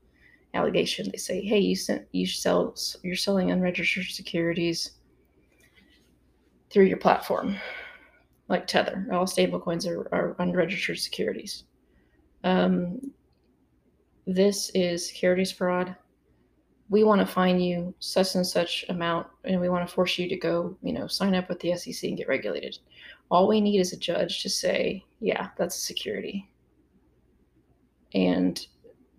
allegation? 0.53 1.09
They 1.11 1.17
say, 1.17 1.41
"Hey, 1.41 1.59
you 1.59 1.75
sent 1.75 2.07
you 2.11 2.27
sell 2.27 2.75
you're 3.03 3.15
selling 3.15 3.51
unregistered 3.51 4.05
securities." 4.05 4.91
through 6.73 6.85
your 6.85 6.97
platform, 6.97 7.55
like 8.47 8.65
Tether. 8.65 9.07
All 9.11 9.25
stablecoins 9.25 9.87
are, 9.87 10.09
are 10.11 10.35
unregistered 10.39 10.97
securities. 10.97 11.65
Um, 12.43 13.11
this 14.25 14.69
is 14.73 15.07
securities 15.07 15.51
fraud. 15.51 15.95
We 16.89 17.03
want 17.03 17.21
to 17.21 17.25
fine 17.25 17.59
you 17.59 17.93
such 17.99 18.35
and 18.35 18.45
such 18.45 18.85
amount, 18.89 19.27
and 19.45 19.59
we 19.59 19.69
want 19.69 19.87
to 19.87 19.93
force 19.93 20.17
you 20.17 20.29
to 20.29 20.35
go, 20.35 20.77
you 20.81 20.93
know, 20.93 21.07
sign 21.07 21.33
up 21.33 21.49
with 21.49 21.59
the 21.59 21.75
SEC 21.75 22.07
and 22.07 22.17
get 22.17 22.27
regulated. 22.27 22.77
All 23.31 23.47
we 23.47 23.61
need 23.61 23.79
is 23.79 23.93
a 23.93 23.97
judge 23.97 24.43
to 24.43 24.49
say, 24.49 25.03
yeah, 25.19 25.49
that's 25.57 25.77
a 25.77 25.81
security, 25.81 26.49
and 28.13 28.65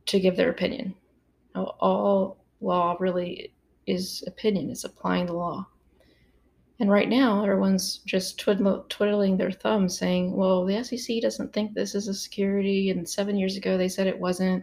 to 0.06 0.20
give 0.20 0.36
their 0.36 0.50
opinion. 0.50 0.94
All 1.54 2.44
law 2.60 2.96
really 3.00 3.52
is 3.86 4.22
opinion, 4.26 4.70
is 4.70 4.84
applying 4.84 5.26
the 5.26 5.32
law. 5.32 5.66
And 6.84 6.90
right 6.90 7.08
now, 7.08 7.42
everyone's 7.42 8.00
just 8.04 8.38
twiddle, 8.38 8.84
twiddling 8.90 9.38
their 9.38 9.50
thumbs 9.50 9.96
saying, 9.96 10.36
well, 10.36 10.66
the 10.66 10.84
SEC 10.84 11.22
doesn't 11.22 11.50
think 11.50 11.72
this 11.72 11.94
is 11.94 12.08
a 12.08 12.12
security. 12.12 12.90
And 12.90 13.08
seven 13.08 13.38
years 13.38 13.56
ago, 13.56 13.78
they 13.78 13.88
said 13.88 14.06
it 14.06 14.20
wasn't 14.20 14.62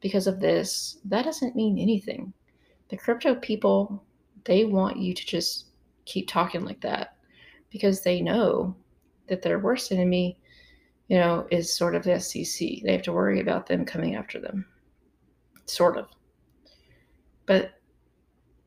because 0.00 0.28
of 0.28 0.38
this. 0.38 0.98
That 1.04 1.24
doesn't 1.24 1.56
mean 1.56 1.76
anything. 1.76 2.32
The 2.88 2.96
crypto 2.96 3.34
people, 3.34 4.04
they 4.44 4.64
want 4.64 4.98
you 4.98 5.12
to 5.12 5.26
just 5.26 5.70
keep 6.04 6.28
talking 6.28 6.64
like 6.64 6.80
that 6.82 7.16
because 7.68 8.02
they 8.02 8.20
know 8.20 8.76
that 9.26 9.42
their 9.42 9.58
worst 9.58 9.90
enemy, 9.90 10.38
you 11.08 11.18
know, 11.18 11.48
is 11.50 11.74
sort 11.74 11.96
of 11.96 12.04
the 12.04 12.20
SEC. 12.20 12.68
They 12.84 12.92
have 12.92 13.02
to 13.02 13.12
worry 13.12 13.40
about 13.40 13.66
them 13.66 13.84
coming 13.84 14.14
after 14.14 14.40
them, 14.40 14.66
sort 15.66 15.96
of. 15.96 16.06
But 17.44 17.73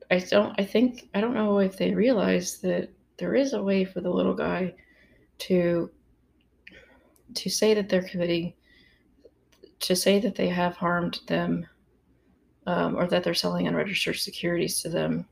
I 0.10 0.20
don't 0.20 0.60
I 0.60 0.64
think 0.64 1.10
I 1.14 1.22
don't 1.22 1.34
know 1.34 1.60
if 1.60 1.78
they 1.78 1.94
realize 1.94 2.60
that 2.60 2.90
there 3.18 3.36
is 3.36 3.54
a 3.54 3.64
way 3.64 3.84
for 3.84 4.02
the 4.02 4.10
little 4.10 4.34
guy 4.34 4.74
to 5.40 5.90
to 7.34 7.50
say 7.50 7.74
that 7.74 7.90
they're 7.90 8.04
committing 8.04 8.54
to 9.80 9.96
say 9.96 10.20
that 10.20 10.36
they 10.36 10.48
have 10.48 10.76
harmed 10.76 11.20
them 11.28 11.66
um, 12.66 12.96
or 12.96 13.08
that 13.08 13.24
they're 13.24 13.34
selling 13.34 13.68
unregistered 13.68 14.18
securities 14.18 14.82
to 14.82 14.90
them. 14.90 15.26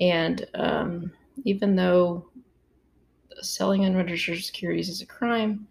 And 0.00 0.46
um, 0.54 1.12
even 1.44 1.76
though 1.76 2.28
selling 3.40 3.84
unregistered 3.84 4.42
securities 4.42 4.88
is 4.88 5.02
a 5.02 5.06
crime, 5.06 5.66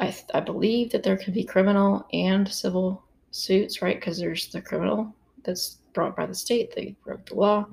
I, 0.00 0.14
I 0.34 0.40
believe 0.40 0.90
that 0.92 1.02
there 1.02 1.16
could 1.16 1.34
be 1.34 1.44
criminal 1.44 2.06
and 2.12 2.48
civil 2.48 3.02
suits, 3.30 3.82
right? 3.82 3.96
Because 3.96 4.18
there's 4.18 4.48
the 4.48 4.60
criminal 4.60 5.14
that's 5.44 5.78
brought 5.92 6.16
by 6.16 6.26
the 6.26 6.34
state, 6.34 6.74
they 6.74 6.96
broke 7.04 7.26
the 7.26 7.34
law. 7.34 7.66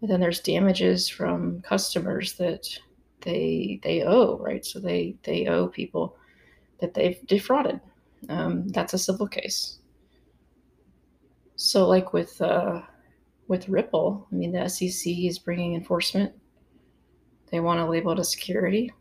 And 0.00 0.10
then 0.10 0.20
there's 0.20 0.40
damages 0.40 1.08
from 1.08 1.62
customers 1.62 2.34
that 2.34 2.68
they 3.22 3.80
they 3.82 4.02
owe, 4.02 4.38
right? 4.38 4.64
So 4.64 4.78
they 4.78 5.16
they 5.22 5.46
owe 5.46 5.68
people 5.68 6.16
that 6.80 6.94
they've 6.94 7.18
defrauded. 7.26 7.80
Um, 8.28 8.68
that's 8.68 8.94
a 8.94 8.98
civil 8.98 9.26
case. 9.26 9.78
So, 11.56 11.86
like 11.88 12.12
with 12.12 12.40
uh, 12.42 12.82
with 13.48 13.68
Ripple, 13.68 14.26
I 14.30 14.34
mean, 14.34 14.52
the 14.52 14.68
SEC 14.68 15.12
is 15.12 15.38
bringing 15.38 15.74
enforcement. 15.74 16.32
They 17.50 17.60
want 17.60 17.78
to 17.78 17.86
label 17.86 18.12
it 18.12 18.18
a 18.18 18.24
security. 18.24 18.92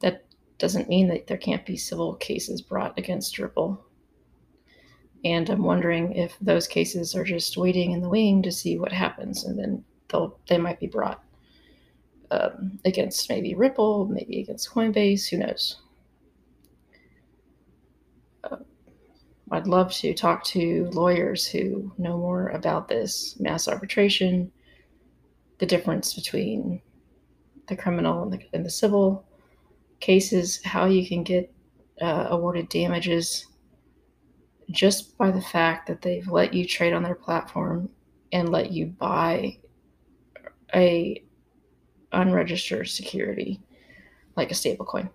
That 0.00 0.24
doesn't 0.58 0.88
mean 0.88 1.08
that 1.08 1.26
there 1.26 1.36
can't 1.36 1.66
be 1.66 1.76
civil 1.76 2.14
cases 2.14 2.62
brought 2.62 2.98
against 2.98 3.38
Ripple. 3.38 3.84
And 5.24 5.50
I'm 5.50 5.62
wondering 5.62 6.14
if 6.14 6.36
those 6.40 6.66
cases 6.66 7.14
are 7.14 7.24
just 7.24 7.56
waiting 7.56 7.92
in 7.92 8.00
the 8.00 8.08
wing 8.08 8.42
to 8.42 8.52
see 8.52 8.78
what 8.78 8.92
happens, 8.92 9.44
and 9.44 9.58
then 9.58 9.84
they'll 10.08 10.38
they 10.48 10.56
might 10.56 10.80
be 10.80 10.86
brought 10.86 11.22
um, 12.30 12.78
against 12.84 13.28
maybe 13.28 13.54
Ripple, 13.54 14.06
maybe 14.06 14.40
against 14.40 14.70
Coinbase. 14.70 15.28
Who 15.28 15.38
knows? 15.38 15.76
Uh, 18.44 18.56
I'd 19.50 19.66
love 19.66 19.92
to 19.94 20.14
talk 20.14 20.44
to 20.44 20.88
lawyers 20.92 21.46
who 21.46 21.92
know 21.98 22.16
more 22.16 22.48
about 22.48 22.88
this 22.88 23.38
mass 23.38 23.68
arbitration, 23.68 24.50
the 25.58 25.66
difference 25.66 26.14
between 26.14 26.80
the 27.68 27.76
criminal 27.76 28.22
and 28.22 28.32
the, 28.32 28.40
and 28.54 28.64
the 28.64 28.70
civil 28.70 29.24
cases, 30.00 30.60
how 30.64 30.86
you 30.86 31.06
can 31.06 31.22
get 31.22 31.52
uh, 32.00 32.28
awarded 32.30 32.70
damages 32.70 33.46
just 34.70 35.16
by 35.18 35.30
the 35.30 35.42
fact 35.42 35.86
that 35.88 36.02
they've 36.02 36.28
let 36.28 36.54
you 36.54 36.66
trade 36.66 36.92
on 36.92 37.02
their 37.02 37.14
platform 37.14 37.88
and 38.32 38.50
let 38.50 38.70
you 38.72 38.86
buy 38.86 39.58
a 40.74 41.22
unregistered 42.12 42.88
security 42.88 43.60
like 44.36 44.50
a 44.50 44.54
stablecoin. 44.54 45.08